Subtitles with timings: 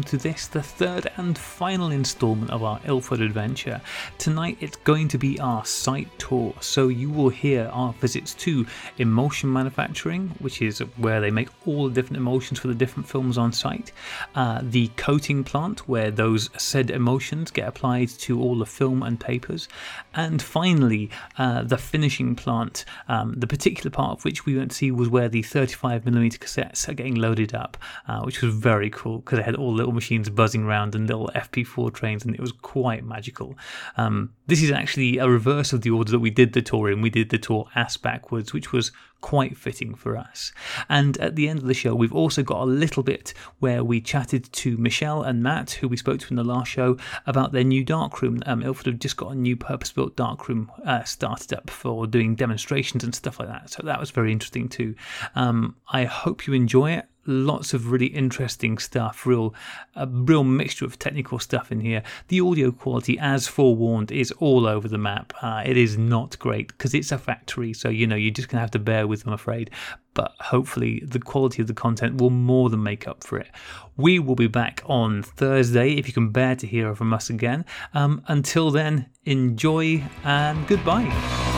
[0.00, 3.82] welcome to this, the third and final installment of our Ilford adventure.
[4.16, 8.64] Tonight it's going to be our site tour, so you will hear our visits to
[8.96, 13.36] Emulsion Manufacturing, which is where they make all the different emulsions for the different films
[13.36, 13.92] on site,
[14.36, 19.20] uh, the coating plant, where those said emulsions get applied to all the film and
[19.20, 19.68] papers,
[20.14, 24.76] and finally uh, the finishing plant, um, the particular part of which we went to
[24.78, 27.76] see was where the 35mm cassettes are getting loaded up,
[28.08, 31.30] uh, which was very cool because they had all little machines buzzing around and little
[31.34, 33.56] FP4 trains, and it was quite magical.
[33.96, 37.02] Um, this is actually a reverse of the order that we did the tour in.
[37.02, 40.52] We did the tour ass backwards, which was quite fitting for us.
[40.88, 44.00] And at the end of the show, we've also got a little bit where we
[44.00, 47.64] chatted to Michelle and Matt, who we spoke to in the last show, about their
[47.64, 48.42] new darkroom.
[48.46, 52.34] Um, Ilford have just got a new purpose built darkroom uh, started up for doing
[52.34, 53.70] demonstrations and stuff like that.
[53.70, 54.94] So that was very interesting too.
[55.34, 59.54] Um, I hope you enjoy it lots of really interesting stuff real
[59.94, 62.02] a real mixture of technical stuff in here.
[62.28, 65.32] The audio quality as forewarned is all over the map.
[65.40, 68.60] Uh, it is not great because it's a factory so you know you're just gonna
[68.60, 69.70] have to bear with i'm afraid.
[70.12, 73.48] But hopefully the quality of the content will more than make up for it.
[73.96, 77.64] We will be back on thursday if you can bear to hear from us again.
[77.94, 81.49] Um, until then enjoy and goodbye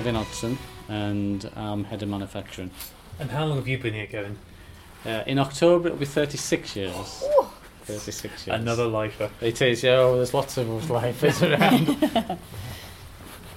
[0.00, 0.56] Kevin Hodson
[0.88, 2.70] and I'm head of manufacturing.
[3.18, 4.38] and how long have you been here kevin
[5.04, 7.22] Uh, in October it'll be 36 years.
[7.84, 8.58] 36 years.
[8.58, 9.96] another lifer It is, yeah.
[9.98, 11.88] oh, There's lots of lifers around.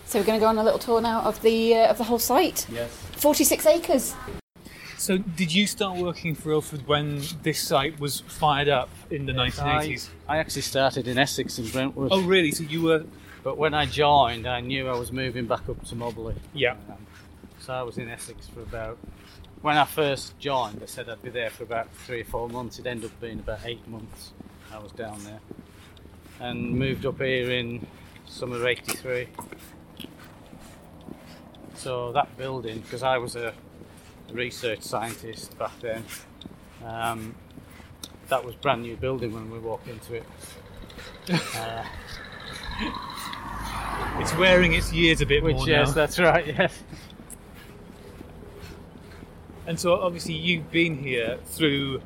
[0.06, 2.04] So we're going to go on a little tour now of the uh, of the
[2.04, 2.68] whole site.
[2.70, 2.92] yes.
[3.14, 4.14] 46 acres.
[4.98, 9.32] So, did you start working for Ilford when this site was fired up in the
[9.34, 10.10] 1980s?
[10.28, 12.10] I, I actually started in Essex in Brentwood.
[12.12, 12.52] Oh, really?
[12.52, 13.06] So you were?
[13.44, 16.36] But when I joined, I knew I was moving back up to Mobberley.
[16.54, 16.76] Yeah.
[16.90, 17.06] Um,
[17.60, 18.98] so I was in Essex for about.
[19.62, 22.80] When I first joined, they said I'd be there for about three or four months.
[22.80, 24.32] It ended up being about eight months.
[24.72, 25.40] I was down there,
[26.40, 27.86] and moved up here in
[28.26, 29.28] summer '83.
[31.76, 33.54] So that building, because I was a
[34.32, 36.04] research scientist back then,
[36.86, 37.36] um,
[38.30, 40.24] that was brand new building when we walked into it.
[41.56, 41.84] Uh,
[44.20, 45.94] It's wearing its years a bit which more yes, now.
[45.94, 46.48] that's right.
[46.48, 46.84] Yes.
[49.66, 52.02] And so, obviously, you've been here through.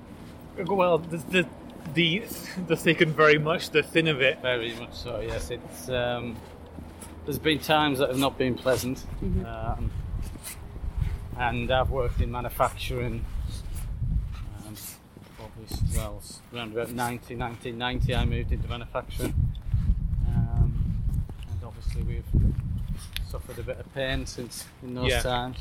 [0.58, 1.48] Well, the the
[1.94, 2.24] the,
[2.68, 4.42] the thick and very much the thin of it.
[4.42, 5.50] Very much so, yes.
[5.52, 6.36] It's um,
[7.26, 9.92] there's been times that have not been pleasant, um,
[11.38, 13.26] and I've worked in manufacturing.
[14.66, 14.76] Um,
[15.44, 16.22] obviously, well,
[16.54, 19.47] around about 90, 1990, I moved into manufacturing, and obviously
[22.08, 22.24] we've
[23.30, 25.22] suffered a bit of pain since in those Yeah.
[25.22, 25.58] times.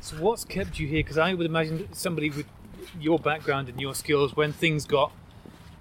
[0.00, 1.00] So, what's kept you here?
[1.02, 2.46] Because I would imagine somebody with
[3.00, 5.12] your background and your skills, when things got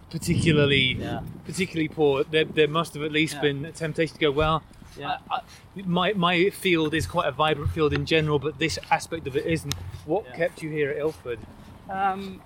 [0.10, 1.22] particularly Yeah.
[1.46, 3.42] particularly poor, there, there must have at least Yeah.
[3.42, 4.64] been a temptation to go, well.
[4.98, 5.20] Yeah.
[5.30, 5.42] I, I,
[5.86, 9.46] my my field is quite a vibrant field in general, but this aspect of it
[9.46, 9.74] isn't.
[10.06, 10.36] What Yeah.
[10.36, 11.40] kept you here at Ilford?
[11.90, 12.42] Um,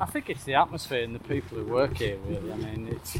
[0.00, 2.18] I think it's the atmosphere and the people who work here.
[2.26, 3.18] Really, I mean, it's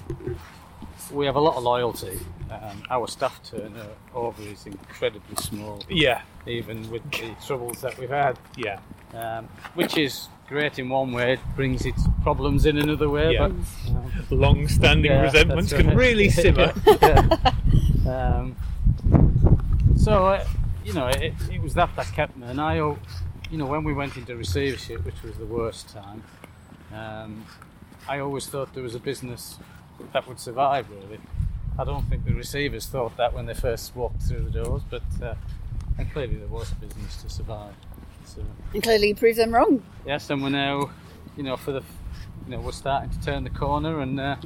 [1.12, 2.18] we have a lot of loyalty.
[2.50, 8.38] Um, our staff turnover is incredibly small, Yeah, even with the troubles that we've had,
[8.56, 8.78] yeah,
[9.14, 11.32] um, which is great in one way.
[11.34, 13.48] It brings its problems in another way, Yeah.
[13.48, 13.50] but
[13.90, 15.96] um, long-standing Yeah, resentments that's can right.
[15.96, 16.72] really simmer.
[18.08, 18.56] um,
[19.96, 20.44] so uh,
[20.84, 22.47] you know, it, it was that that kept me.
[22.47, 22.97] And I, you
[23.59, 26.22] know, when we went into receivership, which was the worst time,
[26.94, 27.44] um,
[28.09, 29.59] I always thought there was a business
[30.13, 30.87] that would survive.
[30.91, 31.19] Really,
[31.78, 35.03] I don't think the receivers thought that when they first walked through the doors, but
[35.22, 35.34] uh,
[35.98, 37.75] and clearly there was a business to survive.
[38.25, 38.43] So
[38.75, 39.83] And clearly you proved them wrong.
[40.07, 40.91] yes, and we're now,
[41.37, 41.83] you know, for the,
[42.47, 44.37] you know, we're starting to turn the corner, and uh,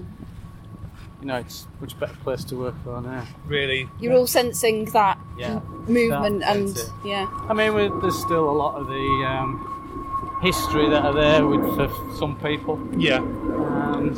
[1.21, 3.27] you know, it's a much better place to work for now.
[3.47, 5.61] really, You're all sensing that Yeah.
[5.87, 7.27] movement That- and yeah.
[7.49, 11.63] I mean, we there's still a lot of the um, history that are there with
[11.77, 12.79] for some people.
[12.97, 14.15] yeah, Um,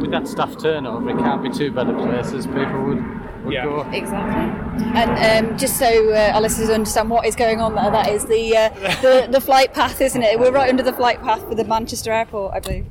[0.00, 3.52] with that staff turnover, it can't be too bad a place as people would, would
[3.54, 3.64] Yeah.
[3.64, 3.80] go.
[3.90, 4.86] Exactly.
[4.94, 8.24] And um, just so uh, our listeners understand what is going on there, that is
[8.26, 8.68] the, uh,
[9.02, 10.38] the the flight path, isn't it?
[10.38, 12.86] We're right under the flight path for the Manchester airport, I believe.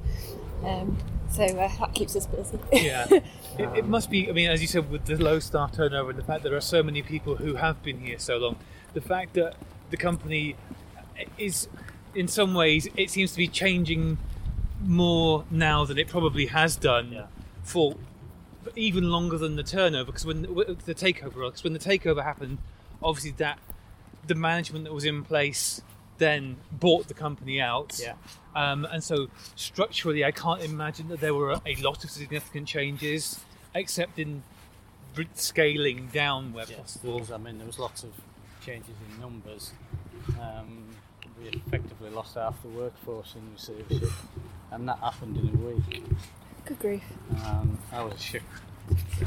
[0.63, 0.97] Um,
[1.29, 2.59] so uh, that keeps us busy.
[2.71, 3.07] yeah.
[3.55, 4.27] It, it must be.
[4.27, 6.57] I mean, as you said, with the low staff turnover and the fact that there
[6.57, 8.55] are so many people who have been here so long,
[8.95, 9.53] the fact that
[9.91, 10.55] the company
[11.37, 11.67] is,
[12.15, 14.17] in some ways, it seems to be changing
[14.83, 17.27] more now than it probably has done Yeah.
[17.63, 17.95] for
[18.75, 22.57] even longer than the turnover because when the takeover, because when the takeover happened,
[23.01, 23.59] obviously that
[24.25, 25.81] the management that was in place
[26.17, 27.99] then bought the company out.
[28.01, 28.13] Yeah.
[28.55, 33.39] Um, and so structurally, I can't imagine that there were a lot of significant changes,
[33.73, 34.43] except in
[35.33, 37.21] scaling down where possible.
[37.33, 38.11] I mean, there was lots of
[38.65, 39.71] changes in numbers.
[40.39, 40.85] Um,
[41.41, 44.09] we effectively lost half the workforce in receivership,
[44.73, 46.03] and that happened in a week.
[46.65, 47.03] Good grief.
[47.45, 48.45] Um, I was a shift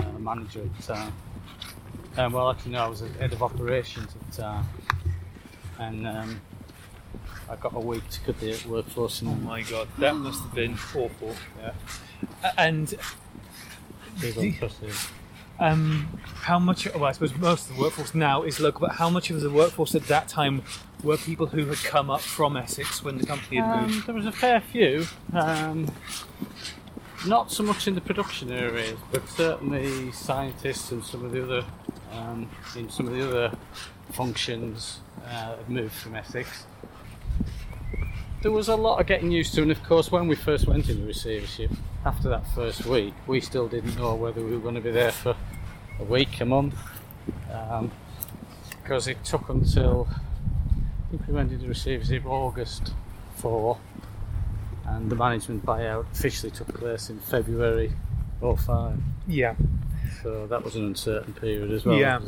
[0.01, 1.13] uh, manager at the time.
[2.17, 4.65] Um, well, actually, no, I was a head of operations at the time,
[5.79, 6.41] and um,
[7.51, 9.23] I got a week to cut the workforce.
[9.25, 11.35] Oh my god, that must have been awful.
[11.61, 11.73] yeah,
[12.57, 13.01] And it
[14.23, 14.97] was unprecedented.
[15.61, 16.87] um, how much?
[16.95, 19.51] Well, I suppose most of the workforce now is local, but how much of the
[19.51, 20.63] workforce at that time
[21.06, 23.94] were people who had come up from Essex when the company had moved?
[23.94, 25.06] Um, there was a fair few.
[25.32, 25.91] Um,
[27.26, 31.64] not so much in the production areas, but certainly scientists and some of the other
[32.12, 33.56] um, in some of the other
[34.12, 36.67] functions uh, had moved from Essex.
[38.43, 40.88] There was a lot of getting used to, and of course, when we first went
[40.88, 41.70] into receivership,
[42.05, 45.11] after that first week, we still didn't know whether we were going to be there
[45.11, 45.35] for
[45.99, 46.76] a week, a month,
[47.52, 47.91] um,
[48.82, 50.06] because it took until
[51.06, 52.93] I think we went into receivership August
[53.37, 53.79] 4
[54.87, 57.93] and the management buyout officially took place in February
[58.41, 58.99] 05
[59.29, 59.55] Yeah.
[60.23, 62.20] so that was an uncertain period as well Yeah.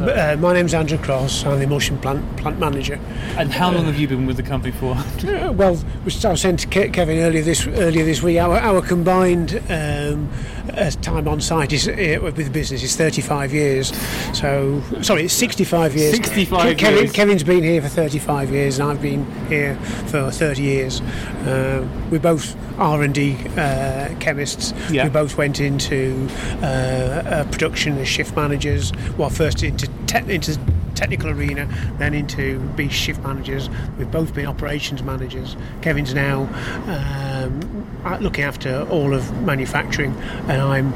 [0.00, 1.44] Uh, my name's Andrew Cross.
[1.44, 2.98] I'm the emulsion plant plant manager.
[3.36, 4.96] And how long have you been with the company for?
[5.32, 8.82] Uh, well, I was saying to Ke- Kevin earlier this earlier this week, our, our
[8.82, 10.28] combined um,
[10.76, 13.96] uh, time on site is uh, with the business is 35 years.
[14.36, 16.14] So sorry, it's 65 years.
[16.14, 17.12] 65 Kevin, years.
[17.12, 21.00] Kevin's been here for 35 years, and I've been here for 30 years.
[21.00, 24.72] Uh, we both R&D uh, chemists.
[24.90, 25.04] Yeah.
[25.04, 26.28] We both went into
[26.62, 28.92] uh, uh, production as shift managers.
[29.16, 30.58] Well, first into te- into
[30.94, 31.66] technical arena,
[31.98, 33.68] then into be shift managers.
[33.98, 35.56] We've both been operations managers.
[35.80, 36.42] Kevin's now
[36.86, 40.14] um, uh, looking after all of manufacturing,
[40.48, 40.92] and I'm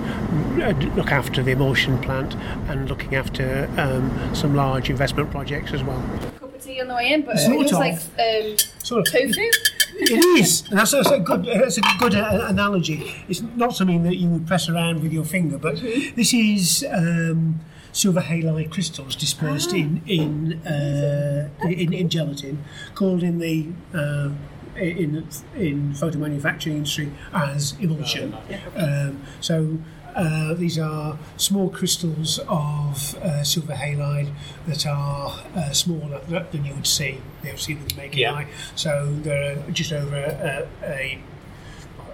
[0.62, 2.34] uh, look after the emulsion plant
[2.68, 6.02] and looking after um, some large investment projects as well.
[6.38, 7.78] Cup of tea on the way in, but Sort it looks of.
[7.78, 9.12] like um, Sort of.
[9.12, 9.50] tofu.
[9.98, 11.46] It is, and that's, that's a good.
[11.46, 13.14] That's a good uh, analogy.
[13.28, 17.60] It's not something that you would press around with your finger, but this is um,
[18.02, 20.30] silver halide crystals dispersed in in,
[20.66, 21.48] uh,
[21.84, 22.56] in in gelatin,
[22.94, 23.56] called in the.
[23.94, 24.30] Uh,
[24.76, 25.26] in
[25.56, 28.28] in photo manufacturing industry as emulsion.
[28.76, 29.78] Um, so
[30.14, 34.30] uh, these are small crystals of uh, silver halide
[34.68, 36.20] that are uh, smaller
[36.52, 37.14] than you would see.
[37.42, 38.32] You would see with the naked Yeah.
[38.34, 38.46] eye.
[38.74, 38.90] So
[39.22, 41.18] they're just over a, a,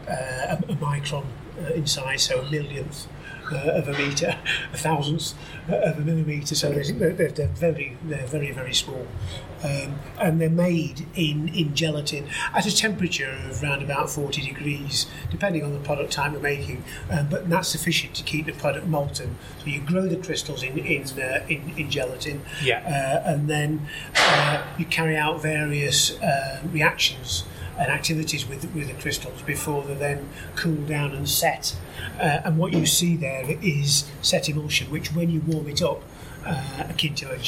[0.09, 1.25] a, a micron
[1.61, 3.09] uh, in size, so a millionth
[3.55, 4.37] uh, of a meter,
[4.73, 5.35] a thousandth
[5.71, 6.55] uh, of a millimeter.
[6.55, 9.07] So they're, they're, they're very, they're very, very small,
[9.65, 15.07] um, and they're made in in gelatin at a temperature of around about 40 degrees,
[15.31, 16.85] depending on the product type you're making.
[17.11, 19.37] Um, but that's sufficient to keep the product molten.
[19.61, 22.81] So you grow the crystals in in uh, in, in gelatin, Yeah.
[23.25, 27.45] uh, and then uh, you carry out various uh, reactions
[27.79, 31.77] and activities with with the crystals before they then cool down and set.
[32.19, 36.03] Uh, and what you see there is set emulsion, which when you warm it up.
[36.45, 37.39] Uh, akin to a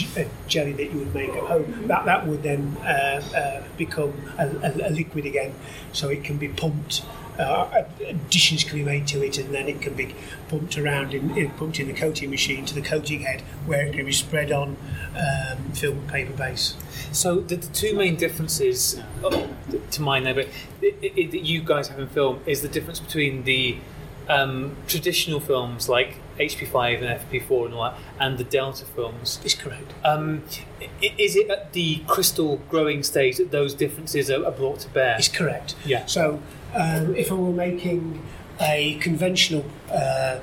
[0.47, 4.47] jelly that you would make at home, that that would then uh, uh, become a,
[4.47, 5.53] a, a liquid again,
[5.93, 7.03] so it can be pumped.
[7.39, 10.15] Uh, additions can be made to it, and then it can be
[10.49, 13.95] pumped around in, in pumped in the coating machine to the coating head, where it
[13.95, 14.77] can be spread on
[15.17, 16.75] um, film paper base.
[17.13, 19.47] So the, the two main differences, uh,
[19.91, 20.49] to my know, but
[20.81, 23.79] that you guys have in film is the difference between the
[24.29, 29.41] um, traditional films like HP5 and FP4 and all that, and the Delta films.
[29.45, 29.93] Is correct.
[30.05, 30.43] Um,
[31.01, 35.19] is it at the crystal growing stage that those differences are, are brought to bear?
[35.19, 35.77] Is correct.
[35.85, 36.07] Yeah.
[36.07, 36.41] So
[36.75, 38.23] um, if I were making
[38.61, 40.39] a conventional uh,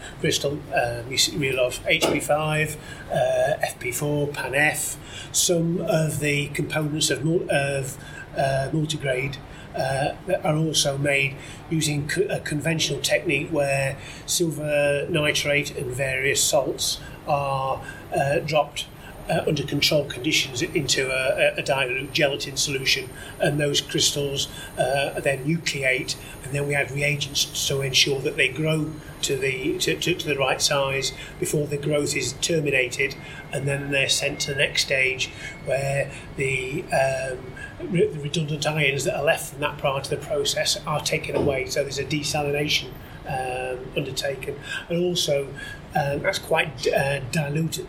[0.73, 2.75] um, you see- have HP5,
[3.11, 4.97] uh, FP4, PAN-F,
[5.31, 7.97] some of the components of, of
[8.38, 9.38] uh, multigrade
[9.75, 11.35] uh, are also made
[11.69, 17.81] using co- a conventional technique where silver nitrate and various salts are
[18.13, 18.88] uh, dropped
[19.31, 23.09] uh, under controlled conditions into a, a dilute gelatin solution,
[23.39, 28.50] and those crystals uh, then nucleate, and then we add reagents to ensure that they
[28.50, 33.15] grow to the to, to, to the right size before the growth is terminated,
[33.53, 35.29] and then they're sent to the next stage
[35.65, 37.39] where the um,
[37.79, 41.65] the redundant ions that are left from that part of the process are taken away.
[41.67, 42.89] So there's a desalination
[43.27, 44.59] um, undertaken,
[44.89, 45.47] and also
[45.95, 47.19] um, that's quite uh,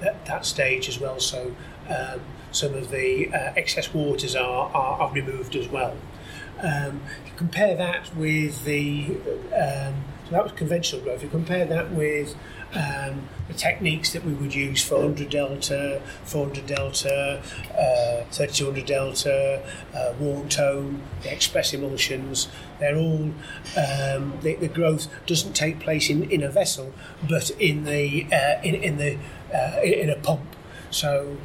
[0.03, 1.21] at that, stage as well.
[1.21, 1.55] So
[1.89, 5.97] um, some of the uh, excess waters are, are, are removed as well.
[6.61, 7.03] Um,
[7.37, 9.17] compare that with the
[9.55, 11.17] um, so that was conventional growth.
[11.17, 12.37] If you compare that with
[12.75, 17.43] um, the techniques that we would use for 100 delta, 400 delta,
[17.79, 19.63] uh, 3200 delta,
[19.95, 22.49] uh, warm tone, the express emulsions.
[22.81, 23.33] They're all
[23.77, 26.93] um, the, the growth doesn't take place in, in a vessel,
[27.29, 29.19] but in the uh, in, in the
[29.55, 30.57] uh, in, in a pump.
[30.91, 31.37] So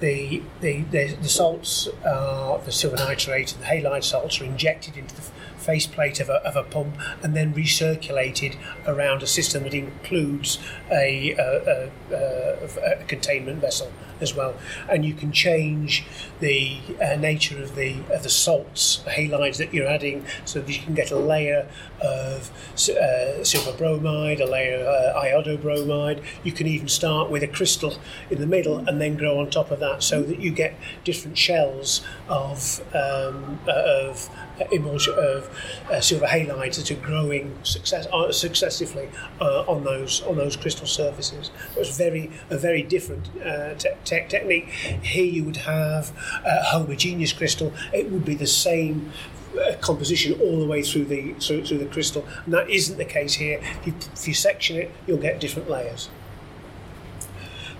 [0.00, 4.96] the the, the, the salts, uh, the silver nitrate and the halide salts are injected
[4.96, 5.22] into the
[5.60, 10.58] faceplate of a, of a pump and then recirculated around a system that includes
[10.90, 14.54] a, a, a, containment vessel as well.
[14.88, 16.04] And you can change
[16.40, 20.70] the uh, nature of the of the salts, the halides that you're adding, so that
[20.70, 21.68] you can get a layer
[22.00, 22.50] of
[22.90, 26.22] uh, silver bromide, a layer of uh, iodobromide.
[26.44, 27.98] You can even start with a crystal
[28.30, 30.74] in the middle and then grow on top of that, so that you get
[31.04, 34.28] different shells of um, of
[34.72, 35.48] emulsion of
[35.90, 39.08] uh, silver halides that are growing success, uh, successively
[39.40, 41.50] uh, on those on those crystal surfaces.
[41.76, 44.68] It's very a very different uh, te- te- technique.
[44.68, 46.12] Here you would have
[46.44, 47.72] a homogeneous crystal.
[47.92, 49.12] It would be the same
[49.58, 53.04] uh, composition all the way through the through, through the crystal, and that isn't the
[53.04, 53.60] case here.
[53.80, 56.08] If you, if you section it, you'll get different layers.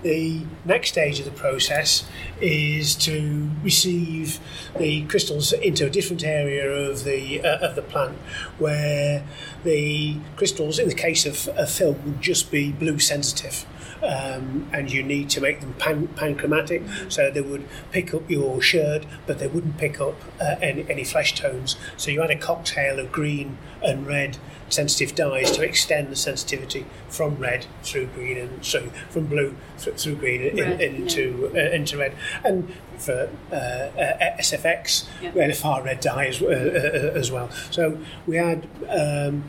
[0.03, 2.05] The next stage of the process
[2.39, 4.39] is to receive
[4.79, 8.17] the crystals into a different area of the uh, of the plant,
[8.57, 9.23] where
[9.63, 13.65] the crystals, in the case of, of film, would just be blue sensitive.
[14.03, 18.61] Um, and you need to make them pan- panchromatic, so they would pick up your
[18.61, 21.75] shirt, but they wouldn't pick up uh, any, any flesh tones.
[21.97, 24.37] So you had a cocktail of green and red
[24.69, 28.79] sensitive dyes to extend the sensitivity from red through green and so
[29.09, 32.15] from blue th- through green in, Red, into uh, into red
[32.45, 35.31] and for uh, uh, SFX Yeah.
[35.33, 39.43] we had a far red dye as, uh, uh, as well so we had um,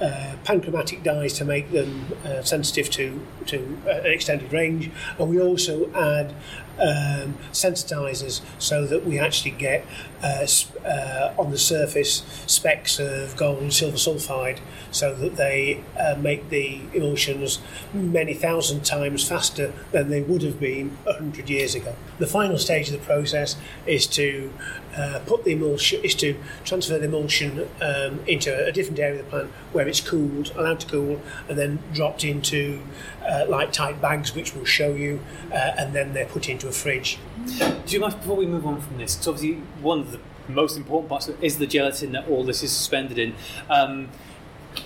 [0.00, 5.28] uh, panchromatic dyes to make them uh, sensitive to to uh, an extended range, and
[5.28, 6.34] we also add
[6.78, 9.84] um, sensitizers so that we actually get
[10.22, 10.46] uh,
[10.84, 14.58] uh, on the surface specks of gold and silver sulfide,
[14.90, 17.58] so that they uh, make the emulsions
[17.92, 21.94] many thousand times faster than they would have been a hundred years ago.
[22.18, 24.52] The final stage of the process is to
[24.96, 29.24] uh, put the emulsion is to transfer the emulsion um, into a different area of
[29.24, 32.80] the plant where it's cooled, allowed to cool, and then dropped into
[33.28, 35.20] uh, light tight bags, which we'll show you,
[35.52, 37.18] uh, and then they're put into a fridge.
[37.46, 39.14] Do you mind before we move on from this?
[39.14, 42.70] Because obviously one of the most important parts is the gelatin that all this is
[42.70, 43.34] suspended in.
[43.68, 44.08] Um,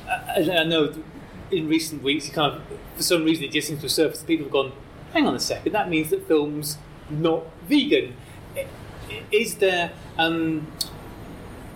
[0.08, 0.94] I, I know
[1.50, 2.62] in recent weeks, kind of
[2.96, 4.22] for some reason it just seems to surface.
[4.22, 4.72] People have gone,
[5.12, 6.78] hang on a second, that means that film's
[7.10, 8.14] not vegan.
[9.32, 9.92] Is there?
[10.18, 10.66] Um,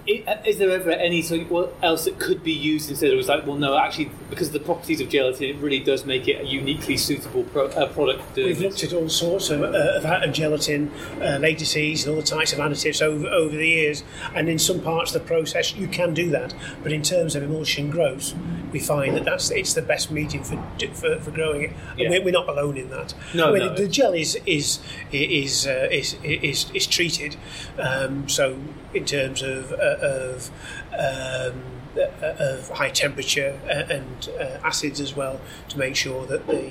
[0.06, 3.12] is there ever any sort of what else that could be used instead?
[3.12, 6.04] It was like, well, no, actually, because of the properties of gelatin, it really does
[6.04, 8.34] make it a uniquely suitable pro- uh, product.
[8.36, 9.66] We've looked at all sorts of, uh,
[9.98, 10.90] of, of gelatin,
[11.20, 14.02] uh, lateces, and all the types of additives over, over the years,
[14.34, 16.52] and in some parts of the process you can do that.
[16.82, 18.34] But in terms of emulsion growth,
[18.72, 20.56] we find that that's it's the best medium for
[20.94, 21.70] for, for growing it.
[21.90, 22.10] And Yeah.
[22.10, 23.14] we're, we're not alone in that.
[23.34, 24.80] No, I mean, no, the, the gel is is
[25.12, 27.36] is uh, is, is is treated.
[27.78, 28.58] Um, so
[28.94, 30.50] in terms of uh, of
[30.92, 31.62] um,
[31.96, 36.70] uh, of high temperature uh, and uh, acids as well to make sure that the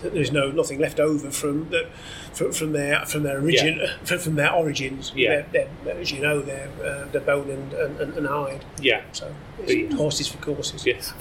[0.00, 1.88] that there's no nothing left over from the
[2.32, 5.12] from, from their from their origin from, from their origins.
[5.14, 5.44] Yeah.
[5.52, 8.64] They're, they're, as you know, they're uh, they're bone and, and, and hide.
[8.80, 9.02] Yeah.
[9.12, 10.86] So it's horses for courses.
[10.86, 11.12] Yes.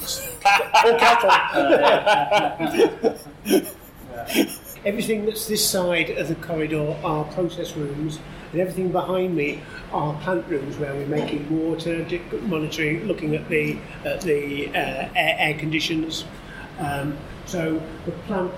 [0.86, 1.30] Or cattle.
[4.86, 8.20] Everything that's this side of the corridor are process rooms,
[8.52, 12.06] and everything behind me are plant rooms where we're making water,
[12.44, 16.26] monitoring, looking at the at the uh, air, air conditions.
[16.80, 18.54] Um, so the plant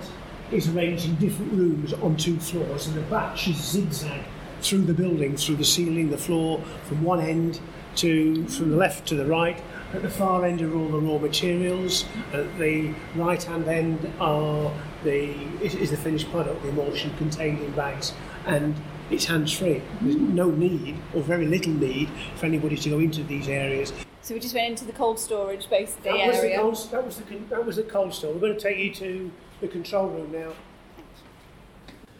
[0.50, 4.24] is arranged in different rooms on two floors, and the batches zigzag
[4.60, 7.60] through the building, through the ceiling, the floor, from one end
[7.96, 9.60] to from the left to the right,
[9.92, 12.06] At the far end are all the raw materials.
[12.32, 14.72] At the right hand end are
[15.04, 18.14] the is, is the finished product, the emulsion contained in bags,
[18.46, 18.74] and
[19.10, 19.82] it's hands free.
[20.00, 23.92] There's no need or very little need for anybody to go into these areas.
[24.22, 26.58] So we just went into the cold storage basically That was, the area.
[26.58, 28.32] cold, that, was the, that was the cold store.
[28.32, 29.30] We're going to take you to
[29.60, 30.52] the control room now.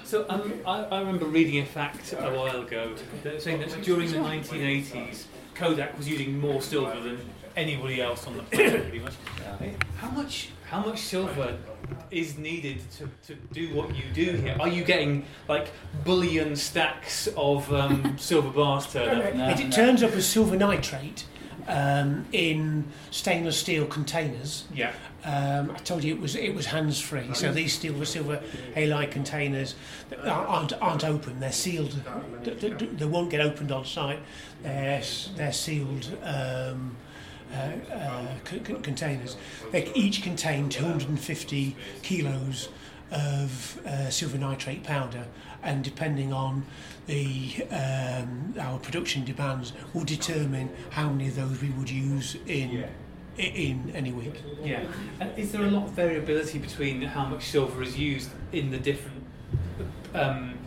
[0.05, 4.11] So um, I, I remember reading a fact a while ago that saying that during
[4.11, 5.25] the 1980s,
[5.55, 7.21] Kodak was using more silver than
[7.57, 9.15] anybody else on the planet, pretty much.
[9.99, 10.51] How much?
[10.69, 11.59] How much silver
[12.11, 14.57] is needed to, to do what you do here?
[14.59, 15.71] Are you getting like
[16.05, 19.35] bullion stacks of um, silver bars turned up?
[19.35, 19.71] No, it, it no.
[19.71, 21.27] turns up as silver nitrate
[21.69, 24.65] um, in stainless steel containers.
[24.75, 24.93] Yeah.
[25.25, 27.33] Um, I told you it was it was hands free.
[27.35, 28.43] So these silver silver
[28.75, 29.75] halide containers
[30.25, 31.39] aren't aren't open.
[31.39, 31.95] They're sealed.
[32.43, 34.19] d- d- d- They won't get opened on site.
[34.63, 35.03] They're
[35.37, 36.17] they're sealed.
[36.25, 36.97] Um,
[38.49, 39.37] c- c- containers.
[39.71, 42.69] They each contain 250 kilos
[43.11, 45.27] of uh, silver nitrate powder,
[45.63, 46.65] and depending on
[47.07, 52.87] the um, our production demands, will determine how many of those we would use in
[53.39, 54.43] in any week.
[54.63, 54.85] Yeah.
[55.21, 58.79] And is there a lot of variability between how much silver is used in the
[58.79, 59.25] different
[60.15, 60.59] um,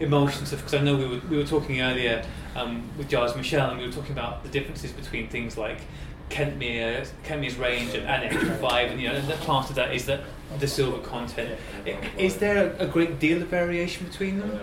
[0.00, 0.50] emulsions?
[0.50, 2.24] Because I know we were, we were talking earlier
[2.54, 5.80] um, with Giles Michelle, and we were talking about the differences between things like
[6.30, 10.06] Kentmere, Kentmere's range and, and X5, and you know, and that part of that is
[10.06, 10.20] that
[10.58, 11.58] the silver content.
[12.18, 14.60] Is there a, a great deal of variation between them?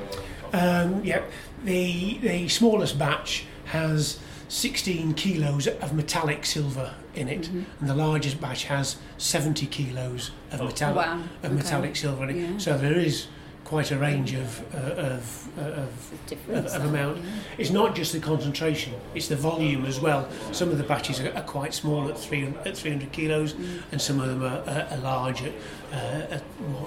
[0.53, 1.21] Um, yeah,
[1.63, 8.39] the the smallest batch has 16 kilos of metallic silver in it, and the largest
[8.41, 10.65] batch has 70 kilos of Oh.
[10.65, 11.53] metallic Wow, of okay.
[11.55, 12.35] metallic silver in it.
[12.51, 12.57] Yeah.
[12.59, 13.27] So there is
[13.65, 17.23] quite a range of uh, of, uh, of of, of amount.
[17.57, 20.27] It's not just the concentration; it's the volume as well.
[20.51, 23.53] Some of the batches are, are quite small at 300, at 300 kilos,
[23.91, 25.53] and some of them are, are, are large at,
[25.91, 26.43] uh, at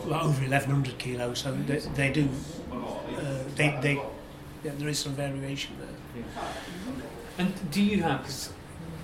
[0.07, 1.41] well, over 1100 kilos.
[1.41, 2.29] So they, they do
[2.73, 4.01] uh, they they
[4.65, 6.25] yeah, there is some variation there.
[7.39, 8.53] And do you have, because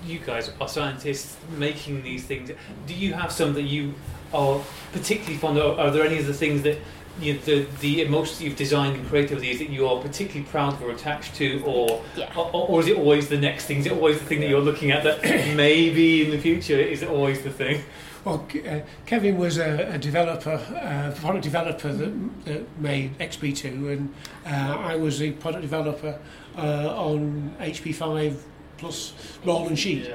[0.05, 2.51] you guys are scientists making these things,
[2.87, 3.93] do you have some that you
[4.33, 4.61] are
[4.91, 5.79] particularly fond of?
[5.79, 6.77] Are there any of the things that
[7.19, 10.73] you the, the emulsions you've designed and created over the that you are particularly proud
[10.73, 12.33] of or attached to, or, Yeah.
[12.35, 13.77] or, or is it always the next thing?
[13.79, 15.21] Is it always the thing that you're looking at that
[15.55, 17.83] maybe in the future is it always the thing?
[18.25, 24.13] Well, uh, Kevin was a, a developer, uh, product developer that, that made XP2, and
[24.45, 26.17] uh, I was a product developer
[26.57, 26.61] uh,
[26.97, 28.37] on HP5
[28.77, 29.13] plus
[29.45, 30.11] roll and sheet.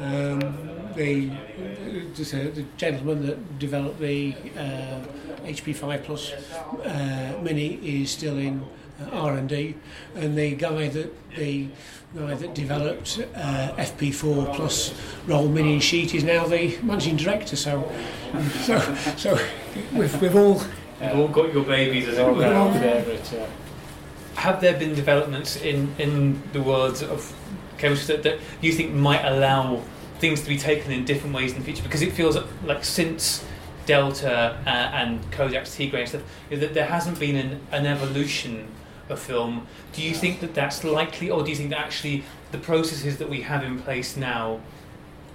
[0.00, 0.40] Um,
[0.96, 1.30] the,
[2.14, 5.00] just, uh, the gentleman that developed the uh,
[5.44, 8.64] HP5 plus uh, Mini is still in
[9.00, 9.74] uh, R&D,
[10.14, 11.68] and the guy that the
[12.16, 14.94] guy that developed uh, FP4 plus
[15.26, 17.56] roll mini and sheet is now the managing director.
[17.56, 17.90] So,
[18.62, 18.78] so,
[19.16, 19.38] so
[19.92, 20.62] we've, we've all
[21.02, 22.42] You've all got your babies as it All were.
[22.42, 23.46] yeah.
[24.36, 27.34] Have there been developments in, in the world of
[27.78, 29.82] chemistry that, that you think might allow
[30.18, 31.82] things to be taken in different ways in the future?
[31.82, 33.44] Because it feels like since
[33.86, 37.86] Delta uh, and Kodak's T-Grain and stuff, you know, that there hasn't been an, an
[37.86, 38.68] evolution
[39.08, 39.66] of film.
[39.92, 43.28] Do you think that that's likely, or do you think that actually the processes that
[43.28, 44.60] we have in place now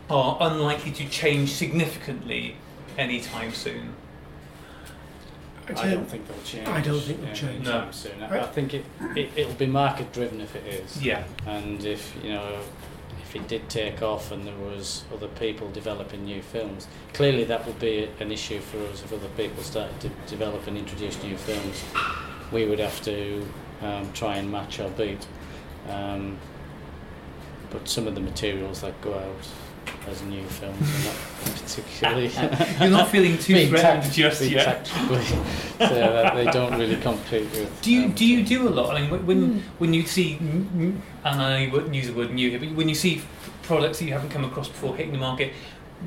[0.10, 2.56] are unlikely to change significantly
[2.98, 3.94] anytime soon?
[5.78, 6.68] I don't think they'll change.
[6.68, 7.66] I don't think they'll change.
[7.66, 7.88] No.
[7.92, 8.22] soon.
[8.24, 11.02] I, I think it, it it'll be market driven if it is.
[11.04, 11.24] Yeah.
[11.46, 12.62] And if you know,
[13.22, 17.66] if it did take off and there was other people developing new films, clearly that
[17.66, 19.04] would be an issue for us.
[19.04, 21.84] If other people started to develop and introduce new films,
[22.52, 23.46] we would have to
[23.82, 25.26] um, try and match our beat.
[25.88, 26.38] Um,
[27.70, 29.48] but some of the materials that go out
[30.10, 32.28] as new films are not particularly.
[32.80, 34.86] You're not feeling too being threatened tact- just yet.
[34.86, 35.24] tactically,
[35.80, 37.82] so that they don't really compete with.
[37.82, 38.96] Do you um, do you do a lot?
[38.96, 42.34] I mean, when when, when you see, mm, mm, and I wouldn't use the word
[42.34, 43.22] new here, but when you see
[43.64, 45.54] products that you haven't come across before hitting the market,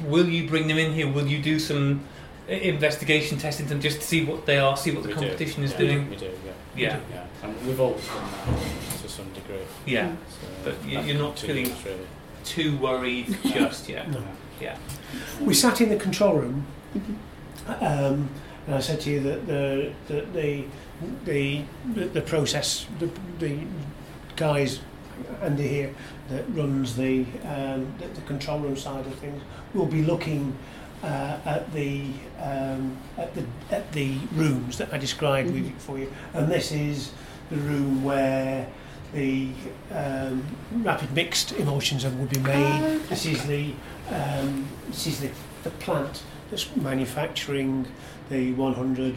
[0.07, 1.11] will you bring them in here?
[1.11, 2.03] Will you do some
[2.49, 5.63] investigation testing them just to see what they are, see what the we do, competition
[5.63, 6.11] is yeah, doing?
[6.11, 6.53] We do, yeah.
[6.75, 7.01] Yeah.
[7.13, 9.59] Yeah, and we've always done that to some degree.
[9.87, 12.09] Yeah, So But you- that you're not continues, feeling- really.
[12.45, 14.11] Too worried just yet.
[14.11, 14.23] No.
[14.61, 14.77] Yeah,
[15.41, 16.67] We sat in the control room,
[17.67, 18.31] um,
[18.67, 20.65] and I said to you that the the the
[21.25, 21.63] the,
[21.95, 23.59] the, the process, the, the
[24.37, 24.81] guys,
[25.41, 25.95] Andy here,
[26.29, 29.43] that runs the, um, the the control room side of things,
[29.75, 30.57] will be looking.
[31.03, 32.05] Uh, at the
[32.39, 37.11] um, at the at the rooms that I described with, for you, and this is
[37.51, 38.69] the room where
[39.13, 39.49] the
[39.93, 40.45] um,
[40.83, 42.81] rapid mixed emulsions that would be made.
[42.83, 43.75] Oh, This is the
[44.11, 45.31] um, this is the,
[45.63, 47.87] the plant that's manufacturing
[48.29, 49.15] the 100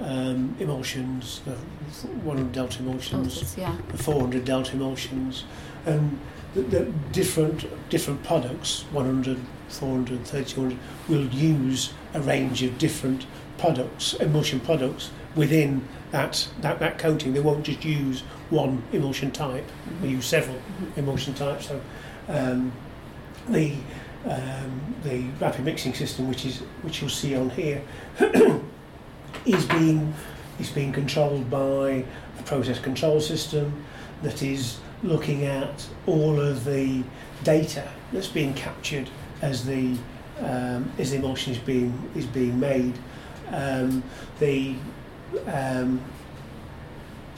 [0.00, 3.76] um, emulsions, the 100 delta emulsions, yeah.
[3.88, 5.44] the 400 delta emulsions,
[5.86, 6.18] and
[6.54, 10.78] the, the different different products, 100, 400, 300,
[11.08, 13.26] will use a range of different
[13.58, 17.32] products, emulsion products within that, that, that coating.
[17.32, 19.68] They won't just use one emulsion type.
[20.00, 20.60] They use several
[20.96, 21.68] emulsion types.
[21.68, 21.80] So
[22.28, 22.72] um,
[23.48, 23.74] the
[24.26, 27.82] um, the rapid mixing system, which is which you'll see on here,
[29.44, 30.14] is being
[30.58, 32.04] is being controlled by
[32.38, 33.84] a process control system
[34.22, 37.02] that is looking at all of the
[37.42, 39.10] data that's being captured
[39.42, 39.96] as the
[40.40, 42.94] um, as the emulsion is being is being made.
[43.48, 44.02] Um,
[44.38, 44.74] the
[45.46, 46.00] um,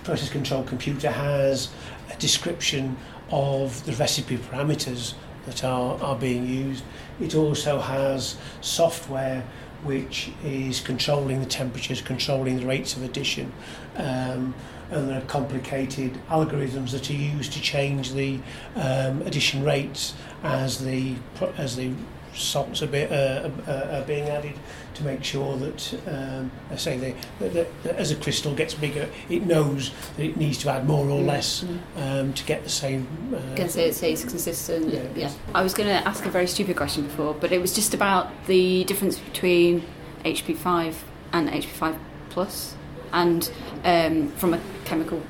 [0.05, 1.69] process control computer has
[2.13, 2.97] a description
[3.31, 5.15] of the recipe parameters
[5.47, 6.85] that are, are being used.
[7.21, 9.45] It also has software
[9.83, 13.53] which is controlling the temperatures, controlling the rates of addition,
[13.97, 14.55] um,
[14.91, 18.39] and there are complicated algorithms that are used to change the
[18.75, 21.15] um, addition rates as the
[21.57, 21.93] as the
[22.37, 24.55] salts are, be, uh, uh, are being added
[24.95, 29.09] to make sure that, um, I say, they, that, that, as a crystal gets bigger,
[29.29, 31.65] it knows that it needs to add more or less
[31.97, 33.07] um, to get the same.
[33.35, 34.93] Uh, say it stays consistent.
[34.93, 35.03] Yeah.
[35.15, 35.33] Yeah.
[35.55, 38.31] I was going to ask a very stupid question before, but it was just about
[38.47, 39.83] the difference between
[40.25, 40.95] HP5
[41.33, 41.99] and HP5
[42.31, 42.75] Plus,
[43.13, 43.51] and
[43.85, 45.23] um, from a chemical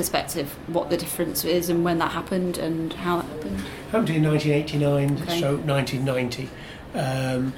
[0.00, 3.60] perspective, what the difference is and when that happened and how that happened.
[3.92, 5.36] happened in 1989 Okay.
[5.36, 6.48] stroke 1990.
[6.94, 7.52] Um,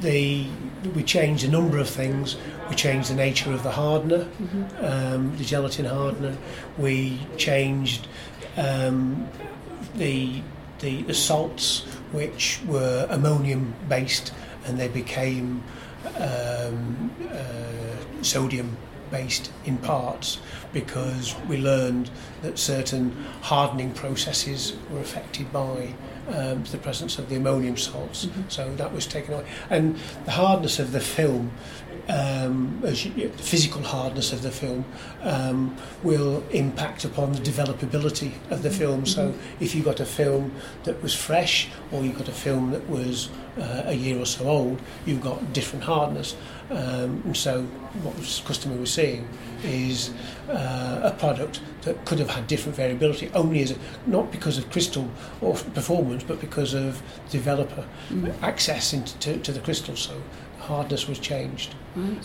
[0.00, 0.48] the,
[0.96, 2.36] we changed a number of things.
[2.68, 4.26] We changed the nature of the hardener,
[4.80, 6.36] um, the gelatin hardener.
[6.76, 8.08] We changed
[8.56, 9.28] um,
[9.94, 10.42] the,
[10.80, 14.32] the the salts, which were ammonium based,
[14.66, 15.62] and they became
[16.18, 18.76] um, uh, sodium
[19.10, 20.38] based in parts
[20.72, 22.10] because we learned
[22.42, 25.94] that certain hardening processes were affected by
[26.28, 28.28] um, the presence of the ammonium salts.
[28.48, 29.46] So that was taken away.
[29.70, 31.52] And the hardness of the film,
[32.08, 34.84] um, as you, the physical hardness of the film,
[35.22, 39.06] um, will impact upon the developability of the film.
[39.06, 40.52] So if you got a film
[40.84, 44.46] that was fresh or you got a film that was uh, a year or so
[44.46, 46.36] old, you've got different hardness.
[46.70, 47.62] Um, and so
[48.02, 49.28] what the customer was seeing
[49.66, 50.10] is
[50.48, 53.76] uh, a product that could have had different variability only as a,
[54.06, 55.08] not because of crystal
[55.40, 57.84] or performance but because of developer
[58.42, 59.96] access into to, to the crystal.
[59.96, 60.20] So
[60.60, 61.74] hardness was changed.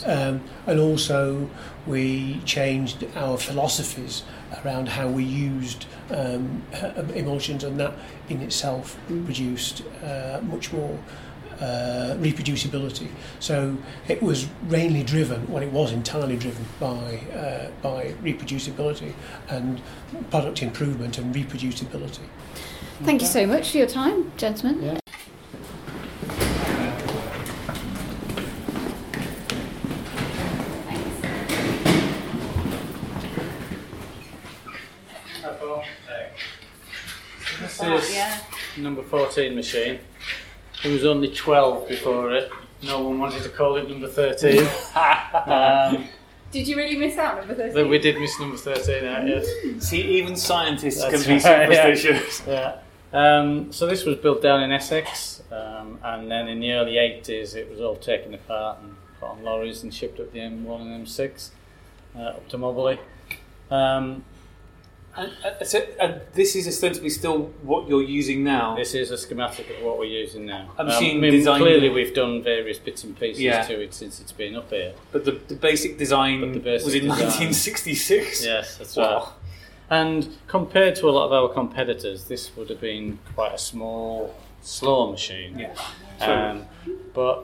[0.06, 1.50] Um, and also
[1.86, 4.24] we changed our philosophies
[4.64, 6.64] around how we used um,
[7.16, 7.94] emulsions and that
[8.30, 10.98] in itself produced uh, much more
[11.62, 13.08] uh, reproducibility.
[13.40, 19.14] So it was mainly driven, well, it was entirely driven by uh, by reproducibility
[19.48, 19.82] and
[20.30, 22.26] product improvement and reproducibility.
[23.04, 24.82] Thank you so much for your time, gentlemen.
[24.82, 24.98] Yeah.
[37.60, 40.00] This is number 14 machine.
[40.84, 42.52] There was only 12 before it.
[42.84, 44.68] No one wanted to call it number 13.
[45.46, 46.08] um,
[46.52, 47.88] Did you really miss out number 13?
[47.88, 49.48] we did miss number 13 out, yes.
[49.80, 51.96] See, even scientists That's can be right, yeah.
[51.96, 52.44] superstitious.
[52.48, 52.78] Yeah.
[53.14, 57.56] Um, so this was built down in Essex, um, and then in the early 80s
[57.56, 61.06] it was all taken apart and put on lorries and shipped up the M1 and
[61.06, 61.50] M6
[62.16, 62.98] uh, up to Mobberley.
[63.70, 64.24] Um,
[65.18, 65.82] And, uh, so,
[66.34, 68.76] this is ostensibly still what you're using now.
[68.76, 70.72] this is a schematic of what we're using now.
[70.78, 73.62] A Um, I mean, designed- clearly we've done various bits and pieces Yeah.
[73.64, 74.94] to it since it's been up here.
[75.12, 77.20] But the, the basic design the basic was in design.
[77.20, 78.46] 1966.
[78.46, 79.18] Yes, that's Wow.
[79.18, 79.28] right.
[79.90, 84.34] And compared to a lot of our competitors, this would have been quite a small,
[84.62, 85.60] slow machine.
[85.60, 85.76] Yeah.
[86.26, 86.68] Um,
[87.14, 87.44] but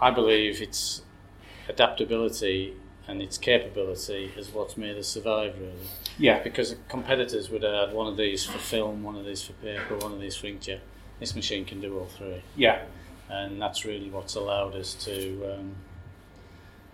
[0.00, 1.02] I believe its
[1.68, 2.74] adaptability
[3.12, 5.72] and its capability is what's made us survive, really.
[6.18, 6.42] Yeah.
[6.42, 10.12] Because competitors would add one of these for film, one of these for paper, one
[10.12, 10.80] of these for inkjet.
[11.20, 12.82] This machine can do all three, Yeah.
[13.28, 15.76] and that's really what's allowed us to, um,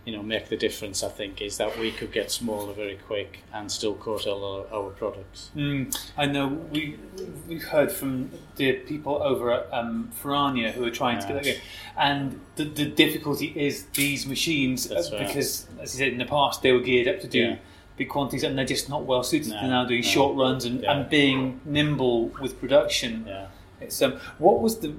[0.08, 1.02] you know, make the difference.
[1.02, 4.42] I think is that we could get smaller very quick and still coat all
[4.72, 5.50] our, our products.
[5.54, 6.96] Mm, I know we
[7.46, 11.44] we've heard from the people over at um, Ferrania who are trying to get that
[11.44, 11.58] going,
[11.98, 15.26] and the, the difficulty is these machines right.
[15.26, 17.56] because, as you said in the past, they were geared up to do Yeah.
[17.98, 20.08] big quantities, and they're just not well suited No, to now doing no.
[20.08, 20.92] short runs and, Yeah.
[20.92, 23.24] and being nimble with production.
[23.26, 23.48] Yeah.
[23.82, 24.94] It's um, what was the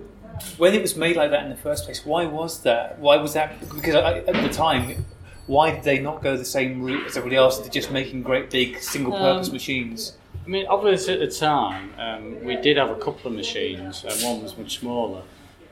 [0.57, 2.05] when it was made like that in the first place?
[2.05, 2.99] Why was that?
[2.99, 3.59] Why was that?
[3.73, 5.05] Because I, at the time,
[5.47, 7.59] why did they not go the same route as everybody else?
[7.59, 10.17] They're just making great big single-purpose Um, machines.
[10.45, 14.13] I mean, obviously at the time, um, we did have a couple of machines, and
[14.23, 15.21] one was much smaller.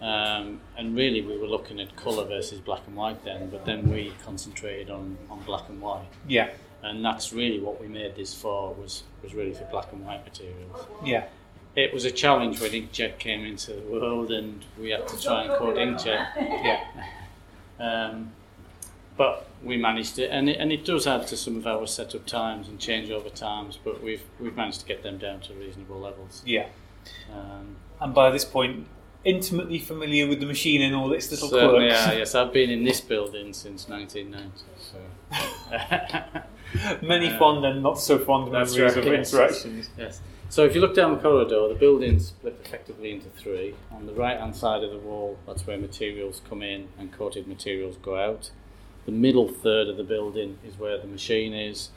[0.02, 3.90] Um, and really, we were looking at colour versus black and white then, but then
[3.92, 6.06] we concentrated on, on black and white.
[6.28, 6.50] Yeah,
[6.84, 10.24] And that's really what we made this for, was, was really for black and white
[10.24, 10.86] materials.
[11.04, 11.26] yeah,
[11.78, 15.44] It was a challenge when inkjet came into the world, and we had to try
[15.44, 16.28] and code inkjet.
[16.36, 16.84] yeah.
[17.80, 18.32] Um,
[19.16, 22.26] but we managed it, and it, and it does add to some of our setup
[22.26, 26.42] times and changeover times, but we've we've managed to get them down to reasonable levels.
[26.46, 26.68] yeah.
[27.32, 28.88] Um, And by this point,
[29.24, 32.08] intimately familiar with the machine and all its little certainly quirks.
[32.08, 34.64] are, yes, I've been in this building since 1990.
[34.92, 34.98] So.
[37.08, 39.34] Many Uh, fond and not so fond memories right, of yes.
[39.34, 39.90] interactions.
[39.98, 40.22] Yes.
[40.50, 43.76] So if you look down the corridor, the building's split effectively into three.
[43.92, 47.48] On the right hand side of the wall, that's where materials come in and coated
[47.48, 48.52] materials go out.
[49.06, 51.90] The middle third of the building is where the machine is,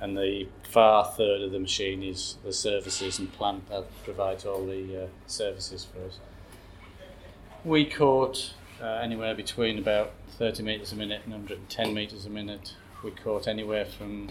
[0.00, 4.66] and the far third of the machine is the services and plant that provides all
[4.66, 6.18] the uh, services for us.
[7.64, 12.74] We coat uh, anywhere between about 30 metres a minute and 110 metres a minute.
[13.04, 14.30] We coat anywhere from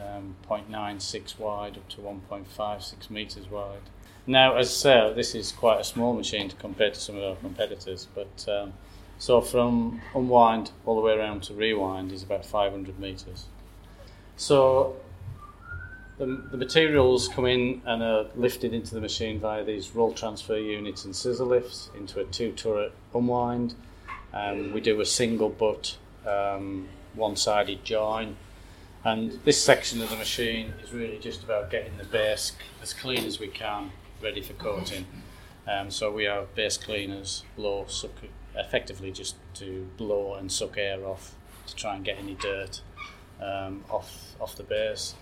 [0.00, 3.80] um, 0.96 wide up to 1.56 metres wide.
[4.26, 7.22] Now, as I say, this is quite a small machine to compare to some of
[7.22, 8.72] our competitors, but um,
[9.18, 13.46] so from unwind all the way around to rewind is about 500 metres.
[14.36, 14.96] So
[16.18, 20.56] the, the materials come in and are lifted into the machine via these roll transfer
[20.56, 23.74] units and scissor lifts into a two turret unwind.
[24.32, 28.36] Um, we do a single butt um, one sided join.
[29.04, 33.24] And this section of the machine is really just about getting the base as clean
[33.26, 33.90] as we can,
[34.22, 35.04] ready for coating.
[35.68, 38.12] Um, so we have base cleaners, blow, suck,
[38.54, 41.34] effectively just to blow and suck air off
[41.66, 42.80] to try and get any dirt
[43.42, 45.14] um, off off the base.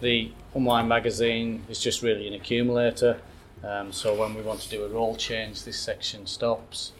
[0.00, 3.20] The unwind magazine is just really an accumulator.
[3.64, 6.92] Um, so when we want to do a roll change, this section stops.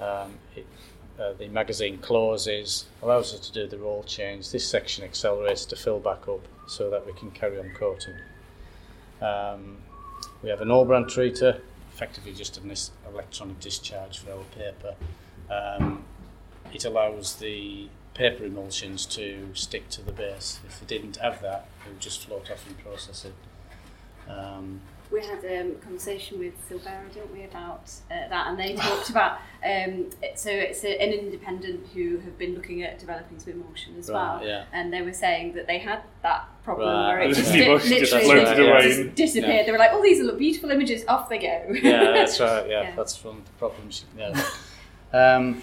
[0.00, 0.66] Um, it,
[1.18, 4.50] uh, the magazine closes, allows us to do the roll change.
[4.50, 8.14] This section accelerates to fill back up so that we can carry on coating.
[9.22, 9.78] Um,
[10.42, 11.60] we have an Allbrand treater,
[11.92, 12.74] effectively just an
[13.08, 14.94] electronic discharge for our paper.
[15.50, 16.04] Um,
[16.72, 20.60] it allows the paper emulsions to stick to the base.
[20.66, 23.34] If we didn't have that, it would just float off in processing.
[24.28, 24.80] Um,
[25.14, 29.10] We had um, a conversation with Silvera, didn't we, about uh, that, and they talked
[29.10, 29.32] about
[29.64, 33.94] um, it- so it's a, an independent who have been looking at developing swim motion
[33.96, 34.64] as well, yeah.
[34.72, 37.08] and they were saying that they had that problem Right.
[37.08, 39.08] where it The just, swim di- motion just literally floated just away.
[39.14, 39.54] disappeared.
[39.56, 39.62] Yeah.
[39.66, 41.04] They were like, "Oh, these look beautiful images.
[41.06, 42.68] Off they go." yeah, that's right.
[42.68, 42.96] Yeah, Yeah.
[42.96, 44.04] that's from the problems.
[44.18, 44.34] Yeah.
[45.12, 45.60] um,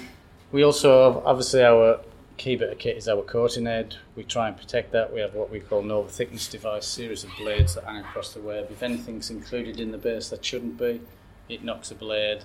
[0.53, 1.99] we also have, obviously our
[2.37, 3.95] key bit of kit is our coating head.
[4.15, 5.13] We try and protect that.
[5.13, 8.41] We have what we call Nova thickness device, series of blades that hang across the
[8.41, 8.67] web.
[8.71, 11.01] If anything's included in the base that shouldn't be,
[11.49, 12.43] it knocks a blade.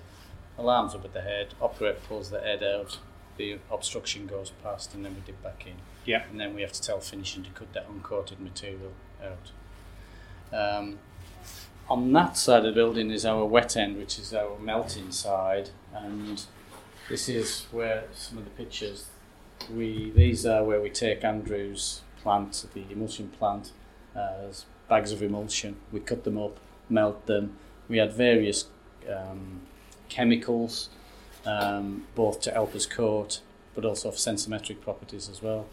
[0.59, 1.55] Alarms up at the head.
[1.61, 2.99] Operator pulls the head out.
[3.37, 5.75] The obstruction goes past, and then we dip back in.
[6.05, 6.25] Yeah.
[6.31, 9.51] And then we have to tell finishing to cut that uncoated material out.
[10.53, 10.99] Um,
[11.89, 15.71] on that side of the building is our wet end, which is our melting side,
[15.95, 16.45] and
[17.09, 19.07] this is where some of the pictures
[19.75, 23.73] we these are where we take Andrew's plant, the emulsion plant,
[24.15, 25.77] as bags of emulsion.
[25.93, 27.57] We cut them up, melt them.
[27.89, 28.67] We had various
[29.09, 29.63] um,
[30.09, 30.89] chemicals,
[31.45, 33.41] um, both to help us coat,
[33.75, 35.67] but also for sensometric properties as well.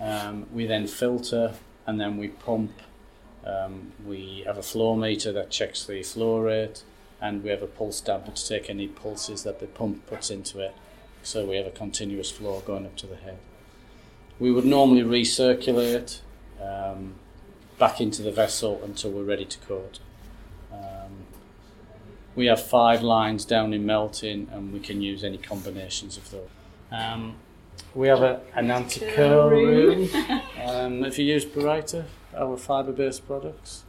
[0.00, 1.54] Um, we then filter
[1.86, 2.72] and then we pump.
[3.44, 6.82] Um, we have a flow meter that checks the flow rate,
[7.20, 10.60] and we have a pulse damper to take any pulses that the pump puts into
[10.60, 10.74] it.
[11.22, 13.38] So we have a continuous flow going up to the head.
[14.38, 16.20] We would normally recirculate
[16.62, 17.14] um,
[17.78, 20.00] back into the vessel until we're ready to coat.
[20.72, 21.26] Um,
[22.34, 26.48] we have five lines down in melting, and we can use any combinations of those.
[26.92, 27.34] Um,
[27.94, 30.08] we have a, an anti-curl room.
[30.64, 32.04] um, have you use Baryta,
[32.36, 33.84] our fibre-based products?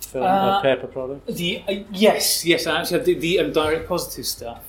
[0.00, 1.34] Film, uh, Uh, paper products?
[1.34, 4.62] The uh, yes, yes, I actually have the, the um, direct positive stuff.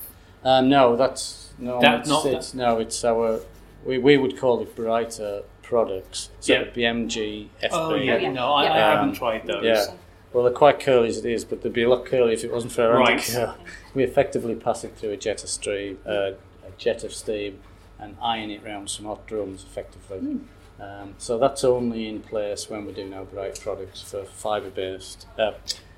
[0.44, 3.40] Um, no, that's no, That- it's, not it's, no, it's our.
[3.84, 6.30] We, we would call it Baryta products.
[6.40, 6.60] So Yeah.
[6.62, 7.68] it'd be MG, FB.
[7.72, 8.32] Oh yeah, yeah.
[8.32, 9.64] no, I, I haven't Um, tried those.
[9.64, 9.84] yeah.
[10.32, 12.52] Well, they're quite curly as it is, but they'd be a lot curly if it
[12.52, 13.12] wasn't for our Right.
[13.18, 13.56] anti-curl.
[13.94, 17.60] We effectively pass it through a jet of steam, uh, a jet of steam,
[17.98, 20.40] and iron it round some hot drums effectively.
[20.80, 25.26] Um, so that's only in place when we're doing our bright products for fibre based,
[25.38, 25.52] uh,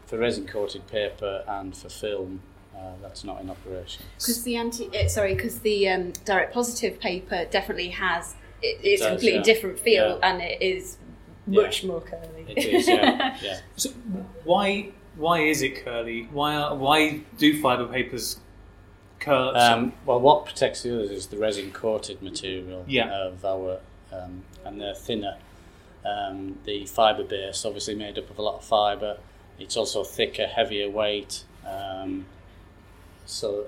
[0.06, 2.40] for resin coated paper and for film.
[2.80, 4.02] Uh, that's not in operation.
[4.16, 9.02] Because the anti, uh, sorry, because the um, direct positive paper definitely has it, it's
[9.02, 9.42] Does, a completely yeah.
[9.44, 10.30] different feel Yeah.
[10.30, 10.96] and it is
[11.46, 11.62] Yeah.
[11.62, 12.46] much more curly.
[12.48, 13.60] It is, yeah, yeah.
[13.76, 13.90] So
[14.44, 16.28] why why is it curly?
[16.32, 18.38] Why are, why do fibre papers
[19.18, 19.54] curl?
[19.56, 23.10] Um, well, what protects the others is the resin coated material Yeah.
[23.26, 23.80] of our,
[24.12, 25.36] um, and they're thinner.
[26.04, 29.18] Um, the fibre base, obviously made up of a lot of fibre.
[29.58, 31.44] It's also thicker, heavier weight.
[31.66, 32.24] Um,
[33.30, 33.66] so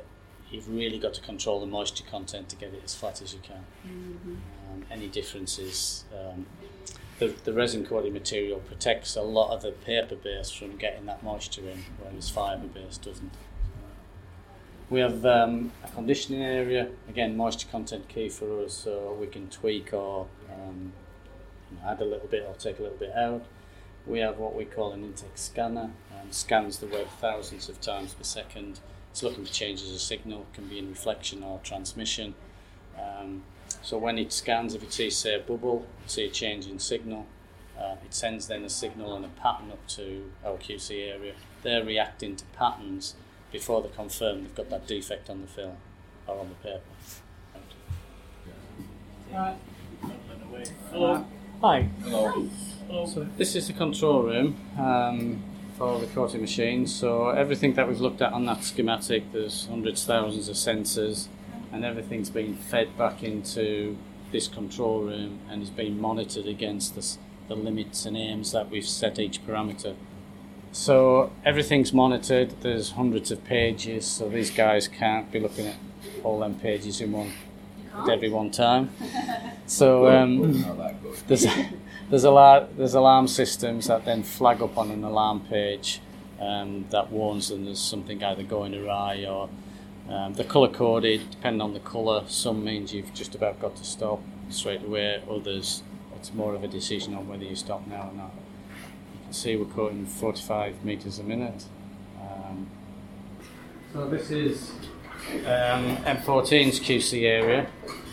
[0.50, 3.40] you've really got to control the moisture content to get it as flat as you
[3.42, 3.64] can.
[3.86, 6.04] Um, any differences?
[6.12, 6.46] Um,
[7.18, 11.22] the, the resin coated material protects a lot of the paper base from getting that
[11.22, 13.32] moisture in, whereas fibre base doesn't.
[14.90, 19.48] We have um, a conditioning area, again, moisture content key for us, so we can
[19.48, 20.92] tweak or um,
[21.70, 23.44] you know, add a little bit or take a little bit out.
[24.06, 28.14] We have what we call an intake scanner, um, scans the web thousands of times
[28.14, 28.80] per second.
[29.12, 32.34] It's looking for changes of signal, it can be in reflection or transmission.
[32.98, 33.42] Um,
[33.82, 37.26] so when it scans, if it sees, say, a bubble, see a change in signal,
[37.78, 41.34] uh, it sends then a signal and a pattern up to our QC area.
[41.62, 43.14] They're reacting to patterns
[43.50, 45.76] before they confirm they've got that defect on the film
[46.26, 46.80] or on the paper.
[50.90, 51.26] Hello.
[51.60, 51.82] Hi.
[52.02, 52.48] Hello.
[53.06, 55.42] So this is the control room um,
[55.82, 56.86] for the coating machine.
[56.86, 61.26] So everything that we've looked at on that schematic, there's hundreds, thousands of sensors,
[61.72, 63.98] and everything's being fed back into
[64.30, 67.18] this control room and is being monitored against this,
[67.48, 69.96] the limits and aims that we've set each parameter.
[70.70, 72.54] So everything's monitored.
[72.60, 75.76] There's hundreds of pages, so these guys can't be looking at
[76.22, 77.32] all them pages in one
[77.92, 78.90] at every one time.
[79.66, 81.16] So um, Not that good.
[81.26, 81.44] there's
[82.12, 86.00] there's a lot there's alarm systems that then flag up on an alarm page
[86.40, 89.48] um, that warns them there's something either going awry or
[90.10, 93.84] um, the color coded depending on the color some means you've just about got to
[93.84, 94.20] stop
[94.50, 95.82] straight away others
[96.22, 98.30] it's more of a decision on whether you stop now or not.
[99.12, 101.64] You can see we're quoting 45 meters a minute.
[102.20, 102.68] Um,
[103.92, 104.70] so this is
[105.44, 107.66] um, M14's QC area.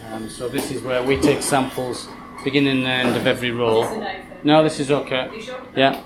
[0.08, 2.08] Um, so this is where we take samples
[2.44, 3.84] beginning and end of every row.
[4.44, 5.30] No, this is okay.
[5.76, 6.02] Yeah.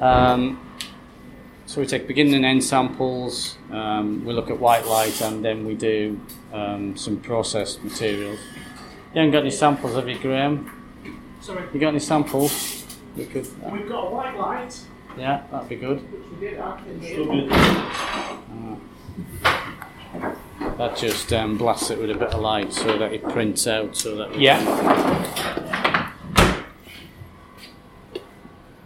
[0.00, 0.60] Um,
[1.66, 3.56] so we take beginning and end samples.
[3.70, 6.20] Um, we look at white light, and then we do
[6.52, 8.38] um, some processed materials.
[9.14, 10.70] You haven't got any samples, have you, Graham?
[11.40, 12.84] Sorry, You got any samples?
[13.16, 13.46] We could.
[13.72, 14.78] we've got a white light,
[15.18, 16.00] Yeah, that'd be good.
[16.12, 17.18] which we did have in here.
[20.78, 23.96] That just um, blasts it with a bit of light so that it prints out.
[23.96, 26.14] So that yeah.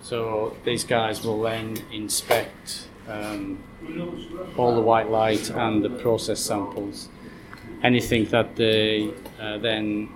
[0.01, 3.63] So these guys will then inspect um,
[4.57, 7.09] all the white light and the process samples.
[7.83, 10.09] Anything that they uh, then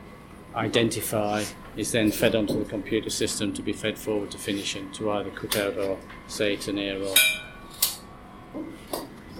[0.55, 1.45] identify
[1.77, 5.31] is then fed onto the computer system to be fed forward to finishing to either
[5.31, 7.15] cut out or say to near or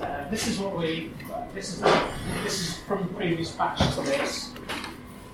[0.01, 1.11] Uh, this is what we.
[1.57, 1.81] This is
[2.45, 4.53] this is from the previous batch to this.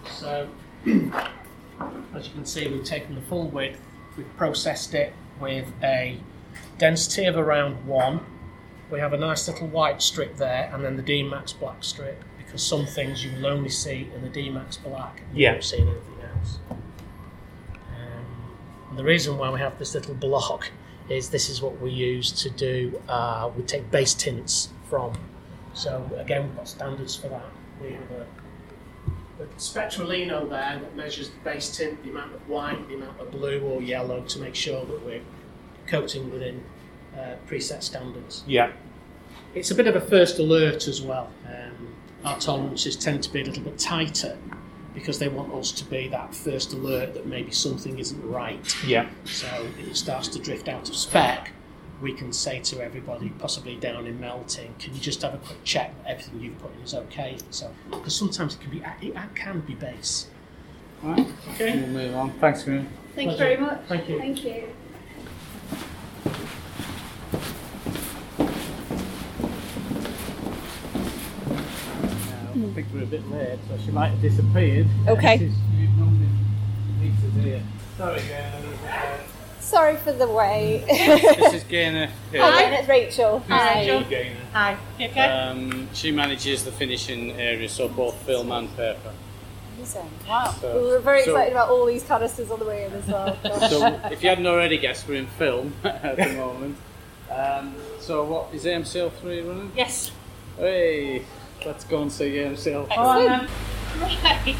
[0.08, 0.48] So,
[0.86, 3.80] as you can see, we've taken the full width,
[4.16, 6.20] we've processed it with a
[6.78, 8.20] density of around one.
[8.88, 12.22] We have a nice little white strip there, and then the D-Max black strip.
[12.38, 15.52] Because some things you will only see in the D-Max black, and you Yeah.
[15.52, 16.58] won't see in anything else.
[16.70, 16.78] Um,
[18.90, 20.70] and the reason why we have this little block
[21.08, 23.02] is this is what we use to do.
[23.08, 25.14] Uh, we take base tints from.
[25.74, 27.44] So again, we've got standards for that.
[27.80, 32.86] We have a, a Spectrolino there that measures the base tint, the amount of white,
[32.88, 35.22] the amount of blue or yellow to make sure that we're
[35.86, 36.62] coating within
[37.16, 38.44] uh, preset standards.
[38.46, 38.72] Yeah.
[39.54, 41.30] It's a bit of a first alert as well.
[41.46, 44.38] Um, our tolerances tend to be a little bit tighter
[44.94, 48.76] because they want us to be that first alert that maybe something isn't right.
[48.86, 49.08] Yeah.
[49.24, 49.46] So
[49.78, 51.52] if it starts to drift out of spec,
[52.02, 55.62] we can say to everybody, possibly down in melting, can you just have a quick
[55.64, 57.38] check that everything you've put in is okay?
[57.50, 60.26] So because sometimes it can be it can be base.
[61.02, 61.78] Right, Okay.
[61.80, 62.30] we'll move on.
[62.32, 62.88] Thanks, Graham.
[63.14, 63.80] Thank you very much.
[63.88, 64.18] Thank you.
[64.18, 64.68] Thank you.
[72.54, 74.86] I think we're a bit late, so she might have disappeared.
[75.08, 75.36] Okay.
[75.76, 76.28] You normally
[77.00, 77.62] meet us here.
[77.96, 78.71] Sorry, Gaynor.
[79.72, 80.84] Sorry for the wait.
[80.86, 82.10] This is Gaynor.
[82.30, 82.42] here.
[82.42, 83.38] Hi, it's Rachel.
[83.48, 84.04] Hi.
[84.52, 84.76] Hi.
[85.48, 89.14] Um, she manages the finishing area, so both film and paper.
[89.78, 90.10] Amazing.
[90.28, 90.54] Wow.
[90.60, 93.06] So- we were very so- excited about all these canisters on the way in as
[93.06, 93.34] well.
[93.70, 96.76] So if you hadn't already guessed, we're in film at the moment.
[97.30, 99.72] Um, so what is AMCL three running?
[99.74, 100.10] Yes.
[100.58, 101.24] Hey,
[101.64, 102.94] let's go and see AMCL three.
[102.94, 103.48] Go on then.
[104.02, 104.54] Right.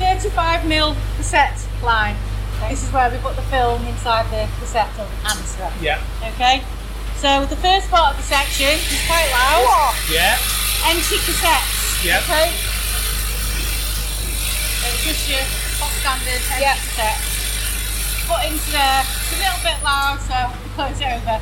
[0.00, 2.16] 35 mil cassette line.
[2.68, 5.70] This is where we put the film inside the cassette of answer.
[5.80, 6.00] Yeah,
[6.34, 6.62] Okay?
[7.16, 9.94] So the first part of the section is quite loud.
[10.10, 10.36] yeah,
[10.86, 12.04] Empty cassettes.
[12.04, 12.18] Yeah.
[12.24, 12.50] Okay?
[14.80, 15.40] So it's just your
[15.78, 16.74] top standard empty Yeah.
[16.76, 17.20] cassette.
[18.28, 19.04] Put into there.
[19.04, 21.40] It's a little bit loud, so we close it over.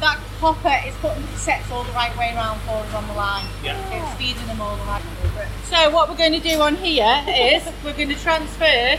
[0.00, 3.12] That hopper is putting the cassettes all the right way around for us on the
[3.14, 3.44] line.
[3.62, 3.76] Yeah.
[3.92, 5.02] It's feeding them all the right
[5.36, 5.48] way.
[5.68, 8.98] So what we're going to do on here is we're going to transfer.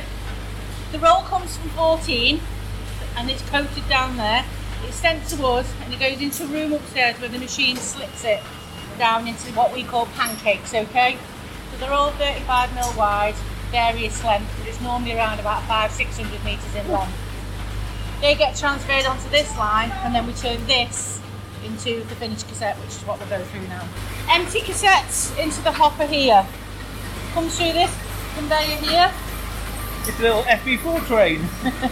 [0.92, 2.42] The roll comes from 14
[3.16, 4.44] and it's coated down there.
[4.84, 8.26] It's sent to us and it goes into a room upstairs where the machine slits
[8.26, 8.42] it
[8.98, 11.18] down into what we call pancakes, okay?
[11.72, 13.36] So they're all 35 mil wide,
[13.72, 17.18] various lengths, but it's normally around about five, 600 metres in length.
[18.20, 21.22] They get transferred onto this line and then we turn this
[21.64, 23.88] into the finished cassette, which is what we'll go through now.
[24.30, 26.46] Empty cassettes into the hopper here.
[27.34, 27.96] Comes through this
[28.36, 29.14] conveyor here
[30.08, 31.42] it's a little FB4 train.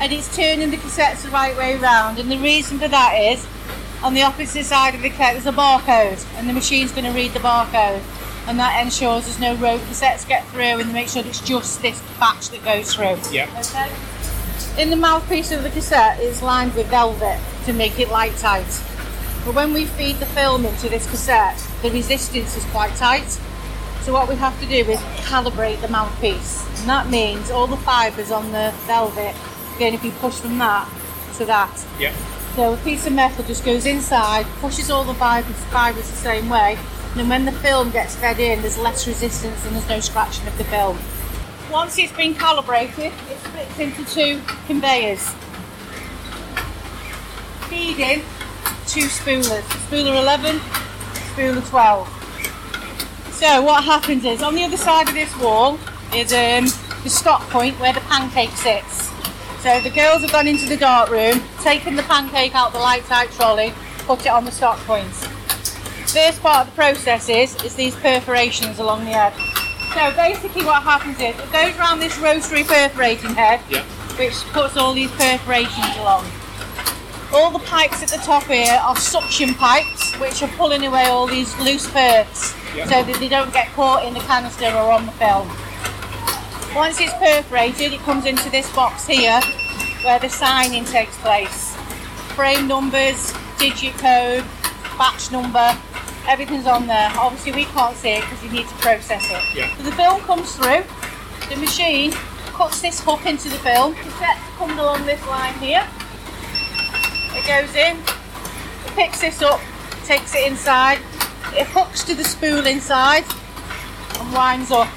[0.00, 2.18] and it's turning the cassettes the right way round.
[2.18, 3.46] And the reason for that is
[4.02, 7.12] on the opposite side of the cassette there's a barcode, and the machine's going to
[7.12, 8.02] read the barcode,
[8.46, 11.82] and that ensures there's no rogue cassettes get through, and make sure that it's just
[11.82, 13.18] this batch that goes through.
[13.30, 13.48] Yeah.
[13.60, 13.92] Okay.
[14.82, 18.82] In the mouthpiece of the cassette is lined with velvet to make it light tight.
[19.44, 23.38] But when we feed the film into this cassette, the resistance is quite tight.
[24.04, 26.66] So what we have to do is calibrate the mouthpiece.
[26.80, 30.58] And that means all the fibres on the velvet are going to be pushed from
[30.58, 30.88] that
[31.36, 31.86] to that.
[32.00, 32.12] Yeah,
[32.56, 36.48] So a piece of metal just goes inside, pushes all the fibres, fibres the same
[36.48, 36.76] way,
[37.10, 40.46] and then when the film gets fed in, there's less resistance and there's no scratching
[40.48, 40.98] of the film.
[41.70, 45.32] Once it's been calibrated, it splits into two conveyors.
[47.68, 48.22] Feeding
[48.86, 50.58] two spoolers, spooler 11,
[51.36, 52.21] spooler 12.
[53.42, 55.76] So what happens is, on the other side of this wall
[56.14, 56.66] is um,
[57.02, 59.10] the stop point where the pancake sits.
[59.64, 63.02] So the girls have gone into the dark room, taken the pancake out the light
[63.06, 63.74] tight trolley,
[64.06, 65.26] put it on the stock points.
[66.06, 69.34] First part of the process is, is these perforations along the edge.
[69.92, 73.58] So basically what happens is, it goes around this rotary perforating head,
[74.20, 76.24] which puts all these perforations along.
[77.34, 81.26] All the pipes at the top here are suction pipes, which are pulling away all
[81.26, 82.26] these loose Yeah.
[82.84, 85.48] so that they don't get caught in the canister or on the film.
[86.74, 89.40] Once it's perforated, it comes into this box here,
[90.02, 91.74] where the signing takes place.
[92.36, 94.44] Frame numbers, digit code,
[94.98, 95.74] batch number,
[96.28, 97.10] everything's on there.
[97.16, 99.56] Obviously, we can't see it because you need to process it.
[99.56, 99.74] Yeah.
[99.78, 100.84] So the film comes through,
[101.48, 102.12] the machine
[102.52, 105.86] cuts this hook into the film, the set comes along this line here.
[107.44, 109.60] It goes in, it picks this up,
[110.04, 110.98] takes it inside,
[111.54, 113.24] it hooks to the spool inside
[114.20, 114.88] and winds up.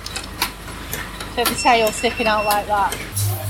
[1.35, 2.93] So the tail sticking out like that.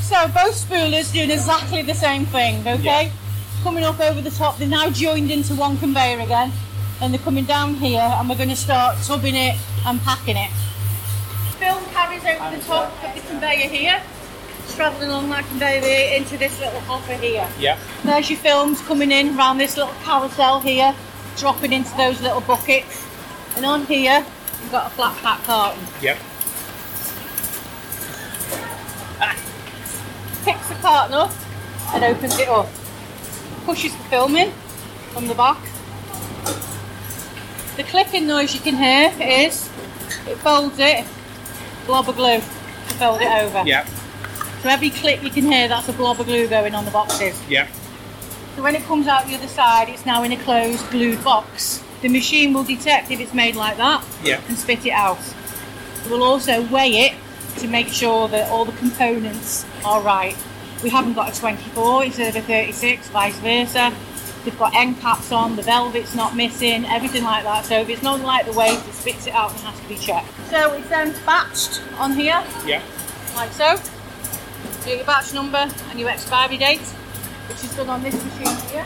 [0.01, 3.11] So both spoolers doing exactly the same thing, okay?
[3.63, 6.53] Coming up over the top, they're now joined into one conveyor again,
[7.01, 10.51] and they're coming down here, and we're going to start tubbing it and packing it.
[11.59, 14.01] Film carries over the top of the conveyor here,
[14.75, 17.47] travelling along that conveyor here into this little hopper here.
[17.59, 20.93] yeah, There's your films coming in around this little carousel here,
[21.37, 23.05] dropping into those little buckets.
[23.55, 24.25] And on here,
[24.61, 25.81] you've got a flat pack carton.
[26.01, 26.17] yeah,
[30.43, 31.31] Picks the carton up
[31.93, 32.67] and opens it up.
[33.65, 34.51] Pushes the film in
[35.13, 35.57] from the back.
[37.77, 39.67] The clicking noise you can hear is
[40.27, 41.03] it folds it,
[41.87, 43.63] blob of glue to fold it over.
[43.65, 43.85] yeah,
[44.61, 47.39] So every click you can hear, that's a blob of glue going on the boxes.
[47.47, 47.67] yeah,
[48.55, 51.83] So when it comes out the other side, it's now in a closed glued box.
[52.01, 55.19] The machine will detect if it's made like that yeah, and spit it out.
[56.03, 57.13] It will also weigh it
[57.59, 60.35] to make sure that all the components are right.
[60.83, 63.93] We haven't got a 24 instead of a 36, vice versa.
[64.43, 67.65] They've got end caps on, the velvet's not missing, everything like that.
[67.65, 69.95] So if it's not like the weight, it spits it out and has to be
[69.95, 70.27] checked.
[70.51, 72.83] So it's then batched on here, yeah,
[73.35, 73.79] like so.
[74.85, 78.85] Do your batch number and your expiry date, which is done on this machine here.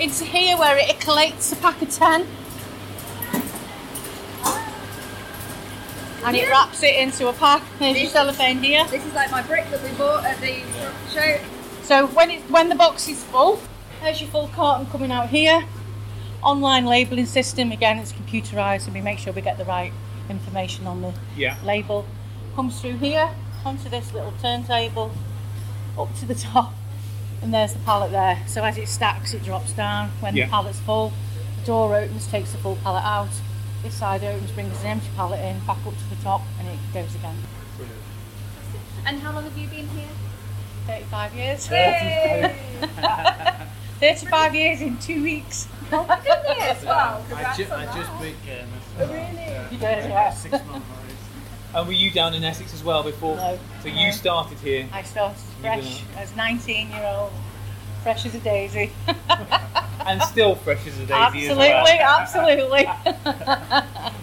[0.00, 2.26] Into here where it collates a pack of 10
[6.24, 7.62] and it wraps it into a pack.
[7.78, 8.84] There's your cellophane here.
[8.86, 10.62] This is like my brick that we bought at the
[11.12, 11.38] show.
[11.82, 13.60] So when it when the box is full,
[14.00, 15.64] there's your full carton coming out here.
[16.42, 19.92] Online labelling system again, it's computerised, and we make sure we get the right
[20.30, 21.56] information on the Yeah.
[21.62, 22.06] label.
[22.54, 23.30] Comes through here,
[23.64, 25.10] onto this little turntable,
[25.98, 26.72] up to the top,
[27.42, 28.38] and there's the pallet there.
[28.46, 30.10] So as it stacks, it drops down.
[30.20, 30.44] When Yeah.
[30.46, 31.12] the pallet's full,
[31.60, 33.28] the door opens, takes the full pallet out.
[33.82, 36.78] This side opens, brings an empty pallet in, back up to the top, and it
[36.92, 37.36] goes again.
[39.06, 40.08] And how long have you been here?
[40.86, 41.66] 35 years.
[44.00, 45.66] 35 years in two weeks.
[45.92, 46.82] Oh my goodness!
[46.84, 47.22] Wow.
[47.34, 48.66] I, ju- I just began.
[48.98, 49.12] Oh,
[49.70, 50.30] you did, yeah.
[50.32, 50.86] Six months.
[51.74, 53.36] And were you down in Essex as well before?
[53.36, 53.58] No.
[53.82, 53.94] So No.
[53.94, 54.88] you started here.
[54.92, 57.32] I started fresh as 19 year old,
[58.04, 58.92] fresh as a daisy.
[60.06, 62.20] and still fresh as a daisy absolutely, as well.
[62.20, 62.86] absolutely.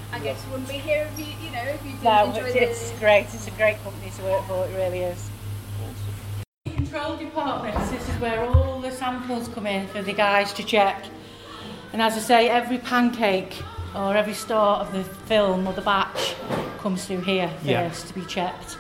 [0.14, 2.42] I guess you wouldn't be here if you, you know, if you didn't no, enjoy
[2.44, 2.64] it's, the.
[2.64, 3.24] it's great.
[3.34, 4.66] It's a great company to work for.
[4.68, 5.30] It really is.
[6.66, 7.90] Control departments.
[7.90, 11.04] This is where all the samples come in for the guys to check.
[11.92, 13.62] And as I say, every pancake
[13.94, 16.36] or every start of the film or the batch
[16.82, 17.90] comes through here first Yeah.
[17.92, 18.78] to be checked.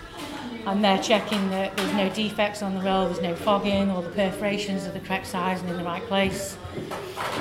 [0.65, 4.09] And they're checking that there's no defects on the roll, there's no fogging, all the
[4.09, 6.55] perforations are the correct size and in the right place.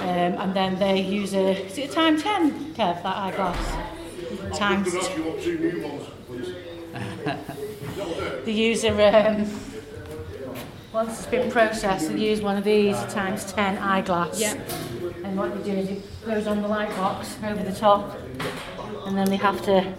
[0.03, 0.09] Um,
[0.41, 4.57] and then they use a, is it a time 10, Kev, that eyeglass?
[4.57, 6.55] Times Could ask you what two new ones, please.
[8.45, 9.47] the user um,
[10.93, 14.55] once it's been processed they use one of these times 10 eyeglass Yeah.
[15.25, 18.17] and what they do is it goes on the light box over the top
[19.07, 19.93] and then they have to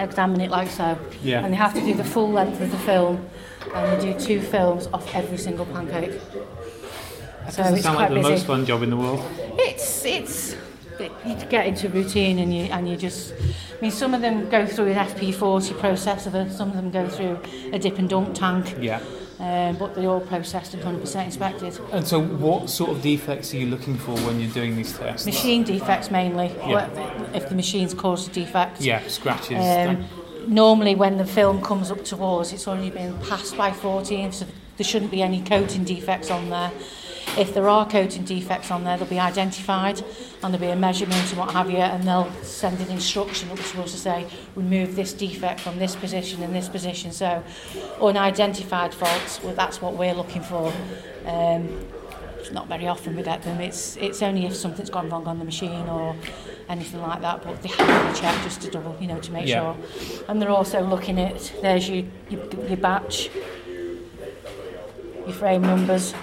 [0.00, 1.44] examine it like so Yeah.
[1.44, 3.26] and they have to do the full length of the film
[3.74, 6.12] and they do two films off every single pancake
[7.44, 9.22] That so doesn't it's sound like the busy most fun job in the world.
[9.58, 10.54] it's it's
[10.98, 14.48] it- you get into routine and you and you just I mean some of them
[14.48, 17.38] go through an FP40 process of it, some of them go through
[17.72, 19.00] a dip and dunk tank Yeah.
[19.40, 23.56] Um, but they're all processed and 100% inspected And so, what sort of defects are
[23.58, 25.26] you looking for when you're doing these tests?
[25.26, 26.88] machine defects mainly Yeah.
[27.34, 29.58] if the machine's caused a defect Yeah, scratches.
[29.64, 30.04] um,
[30.46, 34.46] normally when the film comes up towards it's already been passed by 14 so
[34.78, 36.70] there shouldn't be any coating defects on there
[37.36, 39.98] if there are coating defects on there they'll be identified
[40.42, 43.58] and there'll be a measurement and what have you and they'll send an instruction up
[43.58, 44.26] to us to say
[44.56, 47.12] remove this defect from this position and this position.
[47.12, 47.42] So
[48.00, 50.72] unidentified faults well that's what we're looking for.
[51.26, 51.86] Um,
[52.52, 53.60] not very often we get them.
[53.60, 56.16] It's it's only if something's gone wrong on the machine or
[56.68, 59.32] anything like that but they have to be checked just to double you know to
[59.32, 59.74] make Yeah.
[59.74, 59.76] sure.
[60.28, 63.28] And they're also looking at there's your, your your batch
[65.26, 66.14] your frame numbers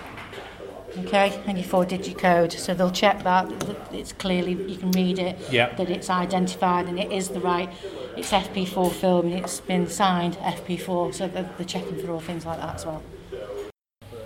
[0.99, 4.91] okay and your four digit code so they'll check that that it's clearly you can
[4.91, 5.73] read it Yeah.
[5.75, 7.69] that it's identified and it is the right
[8.15, 12.45] it's FP4 film and it's been signed FP4 so they're, they're checking for all things
[12.45, 13.03] like that as well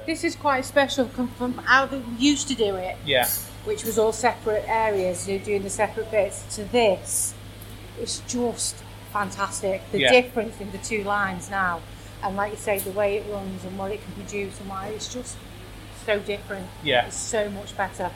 [0.05, 3.27] this is quite special from, from how they used to do it Yeah.
[3.65, 7.33] which was all separate areas, you're doing the separate bits, to this,
[7.99, 8.75] it's just
[9.11, 9.81] fantastic.
[9.91, 10.11] The Yeah.
[10.11, 11.81] difference in the two lines now,
[12.23, 14.87] and like you say, the way it runs and what it can produce and why
[14.87, 15.35] it's just
[16.09, 16.67] so different.
[16.83, 17.05] Yeah.
[17.05, 18.09] It's so much better.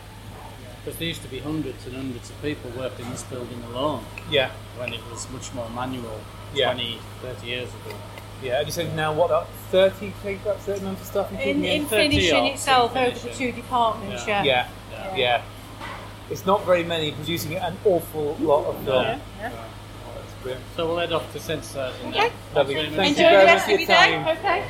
[0.84, 4.04] Because there used to be hundreds and hundreds of people working in this building alone
[4.32, 4.50] Yeah.
[4.78, 6.20] when it was much more manual
[6.56, 6.74] Yeah.
[6.74, 7.96] 20, 30 years ago.
[8.42, 8.58] Yeah.
[8.58, 9.28] And you said now what?
[9.28, 11.32] About thirty take about certain amount of stuff.
[11.32, 14.44] In, including in finishing itself in over the two departments, Yeah.
[14.44, 14.68] yeah.
[14.92, 15.16] Yeah.
[15.16, 15.42] Yeah.
[16.30, 19.04] It's not very many producing an awful lot of film.
[19.06, 19.52] Yeah, yeah.
[19.54, 20.66] Oh, that's brilliant.
[20.76, 22.28] So we'll head off to synthesising Okay.
[22.30, 22.32] now.
[22.56, 22.76] Lovely.
[22.76, 23.08] Thank much.
[23.10, 24.12] you very the much rest for of your your day.
[24.24, 24.38] time.
[24.38, 24.64] Okay.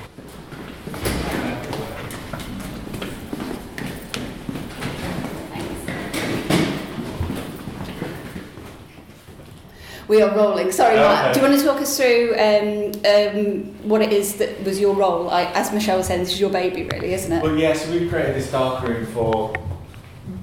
[10.14, 10.72] We are rolling.
[10.72, 11.26] Sorry, Matt.
[11.26, 11.34] Okay.
[11.34, 14.93] Do you want to talk us through um, um, what it is that was your
[14.93, 15.32] role?
[15.32, 17.41] I, as Michelle was saying, this is your baby, really, isn't it?
[17.41, 19.55] Well, yeah, so we've created this dark room for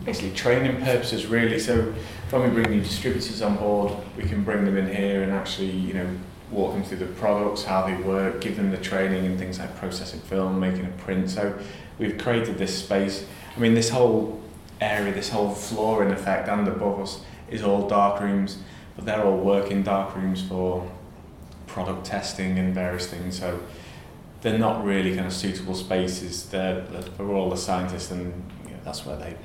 [0.05, 1.61] basically training purposes, really.
[1.61, 1.95] So
[2.31, 5.71] when we bring new distributors on board, we can bring them in here and actually,
[5.71, 6.17] you know,
[6.51, 9.77] walk them through the products, how they work, give them the training in things like
[9.77, 11.31] processing film, making a print.
[11.31, 11.57] So
[11.97, 13.25] we've created this space.
[13.57, 14.43] I mean, this whole
[14.81, 18.59] area, this whole floor, in effect, and above us is all dark rooms,
[19.05, 20.91] they're all working dark rooms for
[21.67, 23.39] product testing and various things.
[23.39, 23.61] So
[24.41, 26.49] they're not really kind of suitable spaces.
[26.49, 28.33] They're, they're for all the scientists, and
[28.65, 29.37] you know, that's where they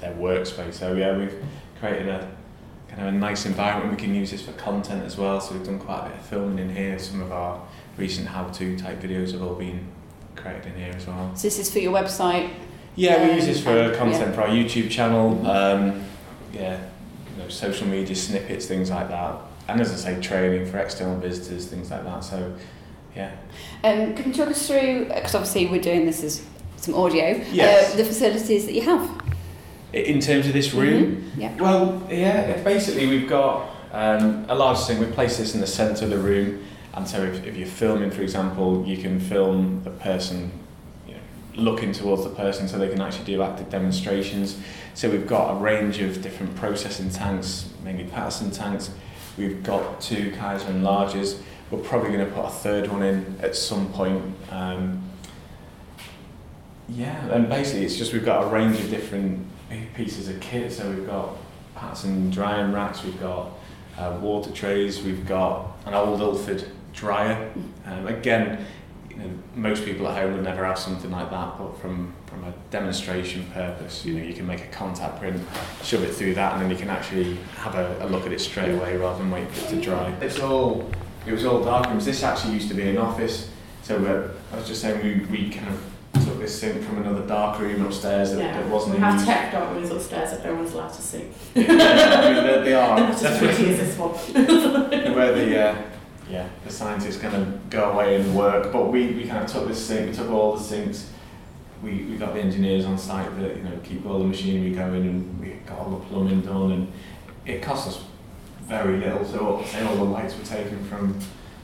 [0.00, 0.74] their workspace.
[0.74, 1.34] So yeah, we've
[1.80, 2.30] created a
[2.88, 3.90] kind of a nice environment.
[3.90, 5.40] We can use this for content as well.
[5.40, 6.98] So we've done quite a bit of filming in here.
[6.98, 7.62] Some of our
[7.96, 9.86] recent how-to type videos have all been
[10.36, 11.34] created in here as well.
[11.34, 12.50] So this is for your website.
[12.96, 15.44] Yeah, we use this for content for our YouTube channel.
[15.46, 16.04] Um,
[16.52, 16.78] yeah,
[17.44, 19.36] know, social media snippets, things like that.
[19.68, 22.24] And as I say, training for external visitors, things like that.
[22.24, 22.54] So
[23.16, 23.32] yeah.
[23.84, 26.44] Um, can you talk us through, because obviously we're doing this as
[26.76, 27.94] some audio, Yes.
[27.94, 29.08] uh, the facilities that you have?
[29.92, 31.52] In terms of this room, Mhm, Yeah.
[31.58, 36.04] Well, yeah, basically we've got Um, a large thing, we place this in the centre
[36.06, 36.58] of the room,
[36.94, 40.50] and so if, if you're filming, for example, you can film the person
[41.56, 44.58] looking towards the person so they can actually do active demonstrations.
[44.94, 48.90] So we've got a range of different processing tanks, mainly Paterson tanks.
[49.36, 51.40] We've got two Kaiser enlargers.
[51.70, 54.22] We're probably going to put a third one in at some point.
[54.50, 55.02] Um,
[56.88, 59.46] yeah, and basically it's just we've got a range of different
[59.94, 60.72] pieces of kit.
[60.72, 61.36] So we've got
[61.74, 63.50] Paterson drying racks, we've got
[63.98, 67.52] uh, water trays, we've got an old Ilford dryer.
[67.86, 68.64] Um, again,
[69.16, 72.44] you know, most people at home would never have something like that, but from, from
[72.44, 75.40] a demonstration purpose, you know, you can make a contact print,
[75.82, 78.40] shove it through that, and then you can actually have a, a look at it
[78.40, 80.10] straight away rather than wait for it to dry.
[80.20, 80.90] It's all,
[81.26, 82.04] it was all dark rooms.
[82.04, 83.50] This actually used to be an office,
[83.82, 87.26] so uh, I was just saying we, we kind of took this sink from another
[87.26, 88.60] dark room upstairs that, Yeah.
[88.60, 89.26] that wasn't We have used.
[89.26, 91.24] tech dark rooms upstairs that no one's allowed to see.
[91.54, 91.64] Yeah,
[92.22, 92.96] I mean, they, they are.
[93.00, 94.10] They're not as pretty as this one.
[95.14, 95.82] where the uh,
[96.30, 98.72] yeah the scientists kind of go away and work.
[98.72, 101.10] But we, we kind of took this sink, we took all the sinks.
[101.82, 105.02] We, we got the engineers on site that you know keep all the machinery going,
[105.06, 106.92] and we got all the plumbing done, and
[107.44, 108.02] it cost us
[108.62, 109.24] very little.
[109.24, 111.18] So say all the lights were taken from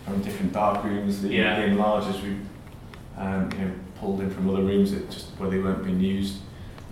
[0.05, 1.23] from different dark rooms.
[1.23, 1.67] The, Yeah.
[1.67, 2.37] the as we
[3.17, 6.37] um, you know pulled in from other rooms that just where they weren't being used.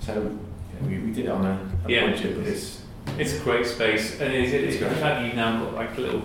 [0.00, 2.10] So you know, we, we did it on a, a Yeah.
[2.10, 2.82] budget, but it's
[3.18, 6.00] It's a great space, and it's, it's the fact that you've now got like a
[6.00, 6.22] little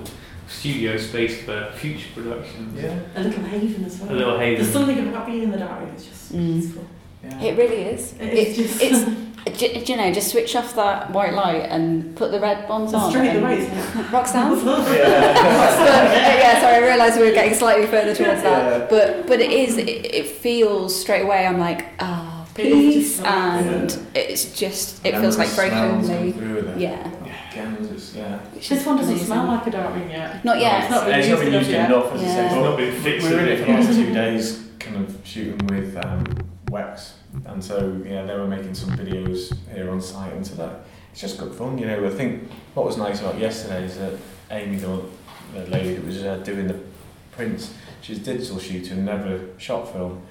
[0.54, 2.82] studio space for future productions.
[2.82, 3.00] yeah.
[3.16, 4.12] A little haven as well.
[4.12, 4.62] A little haven.
[4.62, 6.62] There's something about being in the dark room that's just Mm.
[6.62, 6.86] peaceful.
[7.24, 7.42] yeah.
[7.42, 8.14] It really is.
[8.20, 9.00] It is just- it's,
[9.60, 12.94] do, do you know, just switch off that white light and put the red bombs
[12.94, 13.12] on.
[13.12, 14.12] Straight away, isn't it?
[14.12, 14.54] Rock yeah.
[16.44, 18.70] yeah, sorry, I realised we were getting slightly further towards Yeah.
[18.80, 18.90] that.
[18.90, 21.46] But but it is, it, it feels straight away.
[21.46, 23.96] I'm like, ah, It is peace, just nice.
[23.98, 26.32] and it's just, it And feels like very homely.
[26.32, 26.74] through
[27.94, 28.16] with.
[28.16, 28.40] Yeah.
[28.56, 28.78] It's, yeah.
[28.78, 30.44] This one doesn't smell like a dark room yet.
[30.44, 30.84] Not yet.
[30.84, 31.92] It's not been It's used not been used enough yet.
[31.92, 32.34] enough, as I Yeah.
[32.36, 32.46] say.
[32.46, 33.30] It's not been we fixed.
[33.30, 36.24] were in it for the last two days, kind of shooting with um,
[36.70, 37.12] Wex,
[37.46, 40.82] and so yeah, they were making some videos here on site, and so that
[41.12, 42.06] it's just good fun, you know.
[42.06, 44.14] I think what was nice about yesterday is that
[44.52, 45.02] Amy, the,
[45.54, 46.80] the lady that was uh, doing the
[47.32, 50.22] prints, she's a digital shooter and never shot film,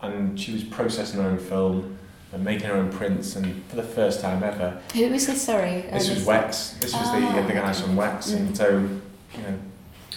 [0.00, 1.98] and she was processing her own film
[2.32, 5.42] and making her own prints, and for the first time ever, Who was this?
[5.42, 5.82] Sorry.
[5.92, 6.78] This Um, was Wex.
[6.80, 8.36] This was Ah, the the guys from Wex, Mm.
[8.36, 8.68] and so
[9.34, 9.54] you know,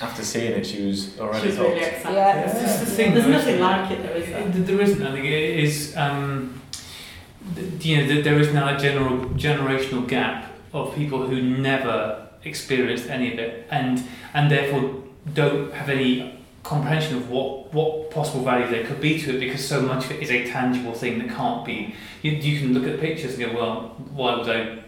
[0.02, 1.94] after seeing it, she was already She's really hooked.
[1.98, 2.16] excited.
[2.16, 2.42] Yeah.
[2.46, 3.14] That's just the thing.
[3.14, 4.48] There's though, nothing like it though, is there?
[4.66, 5.04] There isn't.
[5.08, 5.96] I think it is.
[5.98, 6.62] Um,
[7.56, 12.28] th- you know, th- there is now a general generational gap of people who never
[12.46, 14.04] experienced any of it, and
[14.34, 14.96] and therefore
[15.34, 16.35] don't have any
[16.66, 20.12] comprehension of what what possible value there could be to it, because so much of
[20.12, 21.96] it is a tangible thing that can't be.
[22.24, 24.80] You, you can look at pictures and go, well, why would I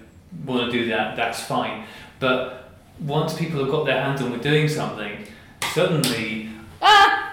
[0.45, 1.15] want to do that?
[1.15, 1.85] That's fine,
[2.19, 5.25] but once people have got their hands on with doing something,
[5.73, 6.49] suddenly.
[6.81, 7.26] Ah!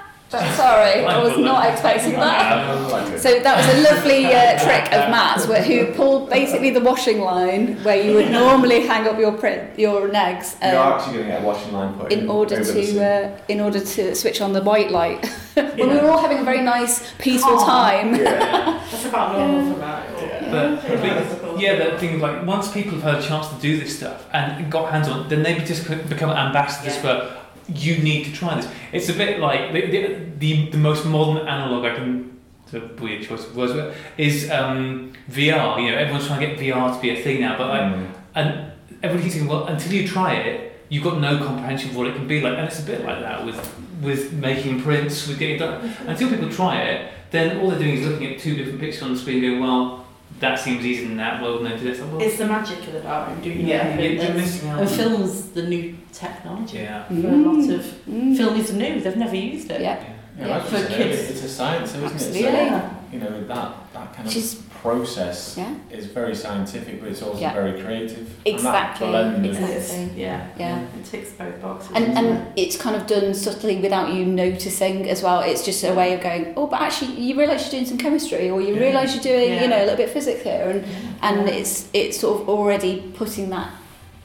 [0.56, 2.52] Sorry, I was not expecting that.
[2.68, 3.20] I like it.
[3.20, 7.20] So that was a lovely uh, trick of Matt's, where, who pulled basically the washing
[7.20, 11.26] line where you would normally hang up your print, your negs, You're um, actually going
[11.26, 12.98] to get a washing line put in in order over the sink.
[12.98, 15.24] to uh, in order to switch on the white light.
[15.54, 16.02] when we Yeah.
[16.02, 17.66] were all having a very nice, peaceful Calm.
[17.66, 18.14] time.
[18.16, 18.80] Yeah.
[18.90, 20.08] That's about normal for that.
[20.20, 20.50] Yeah.
[20.50, 21.38] But, Yeah.
[21.42, 24.26] but yeah, that thing like once people have had a chance to do this stuff
[24.32, 27.02] and got hands on, then they just become ambassadors Yeah.
[27.02, 28.68] for you need to try this.
[28.92, 32.40] It's a bit like the the, the, the most modern analog I can.
[32.64, 35.80] It's a weird choice of words, but is um, VR.
[35.82, 38.10] You know, everyone's trying to get VR to be a thing now, but like, Mm.
[38.34, 42.06] and everybody keeps saying, well, until you try it, you've got no comprehension of what
[42.06, 42.56] it can be like.
[42.56, 43.58] And it's a bit like that with
[44.02, 45.94] with making prints, with getting done.
[46.06, 49.12] Until people try it, then all they're doing is looking at two different pictures on
[49.12, 50.03] the screen, going, well,
[50.40, 51.40] that seems easier than that.
[51.42, 52.00] Well, no, do this.
[52.00, 54.12] Well, It's the magic of the dark room, doing yeah, it.
[54.14, 54.80] you're, you're missing out.
[54.80, 56.78] And film's the new technology.
[56.78, 57.04] Yeah.
[57.08, 58.36] For a lot of Mm.
[58.36, 59.80] film is new, they've never used it.
[59.80, 60.02] Yeah.
[60.38, 61.30] Yeah, Yeah, like for you kids.
[61.30, 62.12] It's a science, isn't it?
[62.12, 62.42] Absolutely.
[62.42, 62.90] So, Yeah.
[63.12, 65.72] you know, that, that kind Which is- of process Yeah.
[65.90, 67.54] is very scientific, but it's also Yeah.
[67.54, 68.26] very creative.
[68.44, 70.10] Exactly, And that exactly.
[70.22, 70.40] Yeah.
[70.58, 70.78] Yeah.
[70.98, 71.90] It ticks both boxes.
[71.94, 75.40] And, doesn't and it's kind of done subtly without you noticing as well.
[75.40, 78.50] It's just a way of going, oh, but actually you realise you're doing some chemistry,
[78.50, 78.80] or you Yeah.
[78.86, 79.62] realise you're doing, Yeah.
[79.62, 80.84] you know, a little bit of physics here, and
[81.22, 81.54] and Yeah.
[81.54, 83.68] it's it's sort of already putting that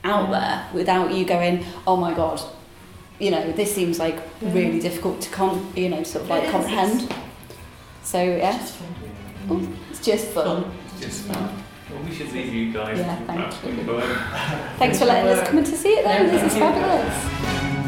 [0.03, 1.55] out there without you going,
[1.87, 2.41] oh my god,
[3.17, 4.53] you know, this seems like Yeah.
[4.53, 7.13] really difficult to con, you know, sort of It like is, comprehend.
[8.03, 8.87] So yeah, Just fun.
[9.51, 9.61] Oh.
[9.99, 10.71] It's just fun.
[11.01, 11.63] Just fun.
[11.91, 12.97] Well, we should leave you guys.
[12.99, 14.01] Yeah, thank you.
[14.77, 16.05] Thanks for letting us come in to see it.
[16.05, 17.78] Yeah, this is fabulous.